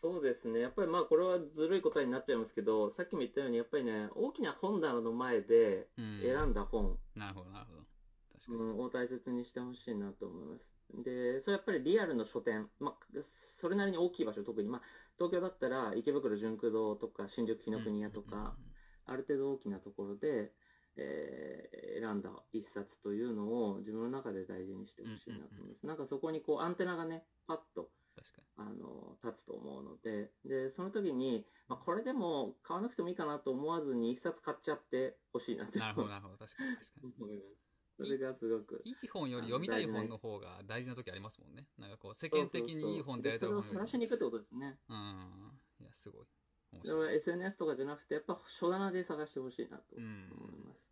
[0.02, 0.60] そうですね。
[0.60, 6.98] やっぱりまあこれはずるい答えになっちゃいますけど、さっきも言ったように、やっぱりね、大きな本棚の前で選んだ本。
[6.98, 7.86] うん、なるほど、なるほど。
[8.34, 8.58] 確かに。
[8.58, 11.04] うん、を大切にしてほしいなと思います。
[11.04, 12.68] で、それやっぱりリアルの書店。
[12.80, 13.22] まあ、
[13.62, 14.82] それなりに大きい場所、特に、まあ、
[15.18, 18.58] 東京だったら池袋純駆堂とか新宿紀ノ国屋とか、
[19.06, 20.52] ある程度大きなところで、
[20.98, 25.86] えー、選んだ一冊というのを自分の中で大事にしてほしいなと思います。
[25.86, 27.90] なんかそこにこうアンテナがね、パッと
[28.58, 35.80] あの、立つと思うので、で、その時に、まあ、これでも買わなくてもいいかなと思わずに一冊買っちゃってほしいなって。
[35.80, 36.38] なるほど、なるほど。
[36.38, 37.42] 確かに、確かに。
[37.98, 38.82] それがすごく。
[38.84, 41.68] いい本より読みたい本の方が大事な時ありますもんね。
[41.78, 43.90] なんかこう、世間的にいい本ってやりたい本より。
[43.90, 44.80] しに行くってことですね。
[44.90, 45.60] うん。
[45.82, 46.26] いや、すごい。
[46.84, 50.91] でも SNS とかじゃなくて、やっぱ書棚で探してほしいなと思います。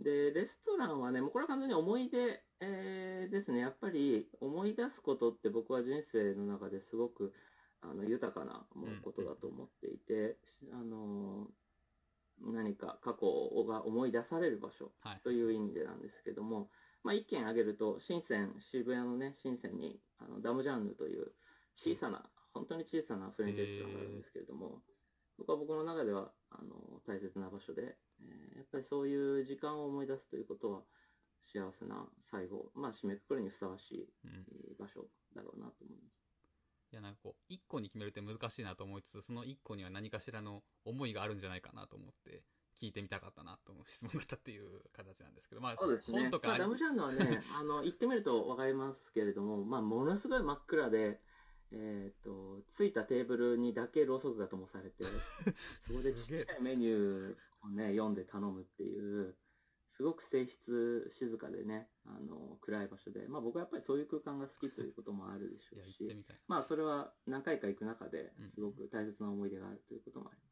[0.00, 3.60] で、レストランはね、もうこれは完全に思い出、えー、ですね。
[3.60, 7.32] やっぱり思い出すことって僕は人生の中ですごく
[7.82, 8.64] あの豊かな
[9.04, 10.36] ことだと思っていて、
[10.70, 11.46] うん、あの
[12.40, 13.26] 何か過去
[13.64, 14.90] が思い出される場所
[15.22, 16.66] という意味でなんですけども、はい、
[17.04, 21.32] まあ、一件挙げると、深セン、渋谷のね、深センにあのダムジャンヌという
[21.84, 24.80] 小さな、本当に小さなフレンチレストランがあるんですけれども、
[25.36, 30.82] 僕は僕の中ではあの大切な場所で、えー、やっぱりそういう時間を思い出すということは、
[31.52, 34.08] 幸せな最後、まあ、締めくくるにふさわしい
[34.78, 36.20] 場所だろうなと思います。
[36.92, 42.42] いや、なんかこう、一個に決めるって難しいなと思いつつ、その一個には何かしらの思いがあるんじゃないかなと思って、
[42.80, 51.20] 聞いてみたかったなと思う質問だったっていう形なんですけど、まあ、そうですね、本とか、まあ、ダムジャンヌはね、 あの、言ってみるとわかりますけれども、まあ、ものすごい真っ暗で、
[51.72, 55.04] えっ、ー、と、ついたテーブルにだけろうそくが灯されて、
[55.84, 59.36] そこでちっちゃいメニューをね、読んで頼むっていう、
[59.96, 70.50] すごく性質静かでね、あの、暗い場所で、まあ僕はやっぱりそういう空間が好きということもあるでしょうし、まあそれは何回か行く中ですごく大切な思い出があるということもあります。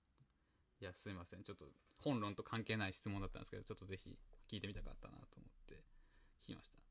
[0.81, 1.43] いや、すいません。
[1.45, 1.65] ちょっと
[1.97, 4.19] 本論と関係ない質問だったんですけど、ちょっとぜひ
[4.51, 5.83] 聞いてみたかったなと思って
[6.43, 6.88] 聞きました。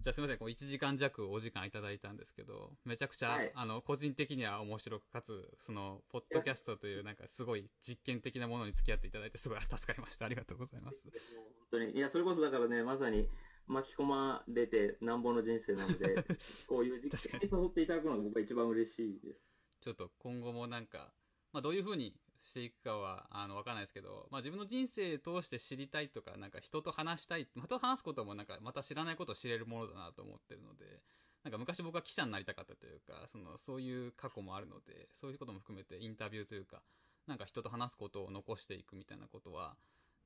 [0.00, 10.24] じゃあすみません、こう1時間弱お時間いただいたんですけど、めちゃくちゃ、はい、あの、個人的には面白く、かつ、その、ポッドキャストというなんかすごい実験的なものに付き合っていただいてすごい助かりました。
[10.24, 11.04] ありがとうございます。
[11.04, 11.42] 本
[11.72, 11.92] 当に。
[11.92, 13.28] いや、それこそだからね、まさに
[13.66, 16.24] 巻き込まれてなんぼの人生なので、
[16.66, 19.40] こういう実験に誘っていただくのが僕は一番嬉しいです。
[19.80, 21.12] ちょっと今後もなんか、
[21.52, 31.02] まあどういうふうにしていくかは、あの、わかんないですけど、まあ自分の人生通して知りたいとか、なんか人と話したい、また話すこともなんか、また知らないことを知れるものだなと思ってるので、
[31.44, 36.82] なんか昔僕は記者になりたかったというか、その、そういう過去もあるので、そういうことも含めてインタビューというか、
[37.26, 39.76] なんか人と話すことを残していくみたいなことは、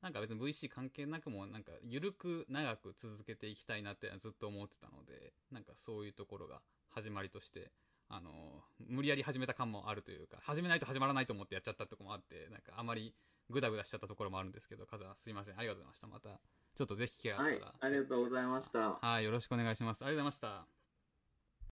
[0.05, 6.61] なんか別に VC 関係なくも、なんか緩く長く続けていきたいなってずっと思ってたので、なんかそういうところが
[6.91, 7.71] 始まりとして、
[8.09, 13.15] あの、無理やり始めた感もあるというか、始めないと始まらないと思ってやっちゃったとこもあって、なんかあまり
[13.51, 15.59] グダグダしちゃったところもあるんですけど、カズはすいません。
[15.59, 16.07] ありがとうございました。
[16.07, 16.41] また、
[16.75, 17.51] ちょっとぜひ機会あったら。
[17.51, 18.79] はい、ありがとうございました。
[19.07, 20.05] はい、よろしくお願いします。
[20.05, 20.74] ありがとうございました。